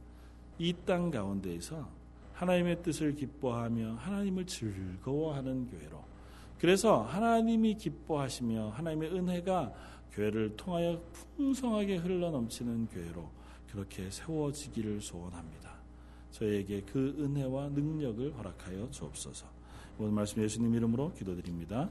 이 0.58 0.72
땅 0.84 1.10
가운데에서 1.10 1.88
하나님의 2.34 2.82
뜻을 2.82 3.14
기뻐하며 3.14 3.94
하나님을 3.94 4.46
즐거워하는 4.46 5.66
교회로 5.70 6.02
그래서 6.58 7.02
하나님이 7.02 7.74
기뻐하시며 7.76 8.70
하나님의 8.70 9.10
은혜가 9.14 9.72
교회를 10.12 10.56
통하여 10.56 11.00
풍성하게 11.36 11.96
흘러넘치는 11.98 12.88
교회로 12.88 13.30
그렇게 13.70 14.10
세워지기를 14.10 15.00
소원합니다. 15.00 15.78
저에게 16.32 16.82
그 16.82 17.16
은혜와 17.18 17.68
능력을 17.68 18.36
허락하여 18.36 18.90
주옵소서. 18.90 19.46
오늘 19.98 20.12
말씀 20.12 20.42
예수님 20.42 20.74
이름으로 20.74 21.12
기도드립니다. 21.12 21.90